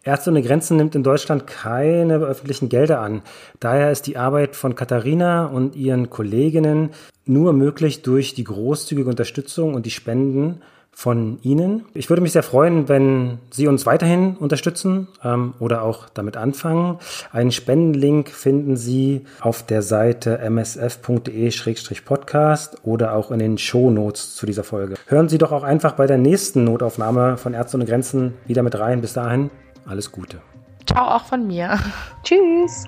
Ärzte 0.03 0.29
ohne 0.29 0.41
Grenzen 0.41 0.77
nimmt 0.77 0.95
in 0.95 1.03
Deutschland 1.03 1.45
keine 1.45 2.15
öffentlichen 2.15 2.69
Gelder 2.69 3.01
an. 3.01 3.21
Daher 3.59 3.91
ist 3.91 4.07
die 4.07 4.17
Arbeit 4.17 4.55
von 4.55 4.75
Katharina 4.75 5.45
und 5.45 5.75
ihren 5.75 6.09
Kolleginnen 6.09 6.91
nur 7.25 7.51
möglich 7.51 8.01
durch 8.01 8.33
die 8.33 8.45
großzügige 8.45 9.09
Unterstützung 9.09 9.73
und 9.73 9.85
die 9.85 9.91
Spenden 9.91 10.61
von 10.91 11.39
Ihnen. 11.43 11.85
Ich 11.93 12.09
würde 12.09 12.21
mich 12.21 12.33
sehr 12.33 12.43
freuen, 12.43 12.89
wenn 12.89 13.39
Sie 13.51 13.67
uns 13.67 13.85
weiterhin 13.85 14.35
unterstützen 14.35 15.07
ähm, 15.23 15.53
oder 15.59 15.83
auch 15.83 16.09
damit 16.09 16.35
anfangen. 16.35 16.97
Einen 17.31 17.51
Spendenlink 17.51 18.27
finden 18.29 18.75
Sie 18.75 19.21
auf 19.39 19.65
der 19.65 19.81
Seite 19.81 20.41
msf.de-podcast 20.49 22.79
oder 22.83 23.15
auch 23.15 23.31
in 23.31 23.39
den 23.39 23.57
Shownotes 23.57 24.35
zu 24.35 24.45
dieser 24.45 24.65
Folge. 24.65 24.95
Hören 25.07 25.29
Sie 25.29 25.37
doch 25.37 25.53
auch 25.53 25.63
einfach 25.63 25.93
bei 25.93 26.05
der 26.05 26.17
nächsten 26.17 26.65
Notaufnahme 26.65 27.37
von 27.37 27.53
Ärzte 27.53 27.77
ohne 27.77 27.85
Grenzen 27.85 28.33
wieder 28.45 28.63
mit 28.63 28.77
rein. 28.77 28.99
Bis 28.99 29.13
dahin, 29.13 29.51
alles 29.85 30.11
Gute. 30.11 30.41
Ciao 30.85 31.15
auch 31.15 31.23
von 31.23 31.47
mir. 31.47 31.79
Tschüss. 32.23 32.83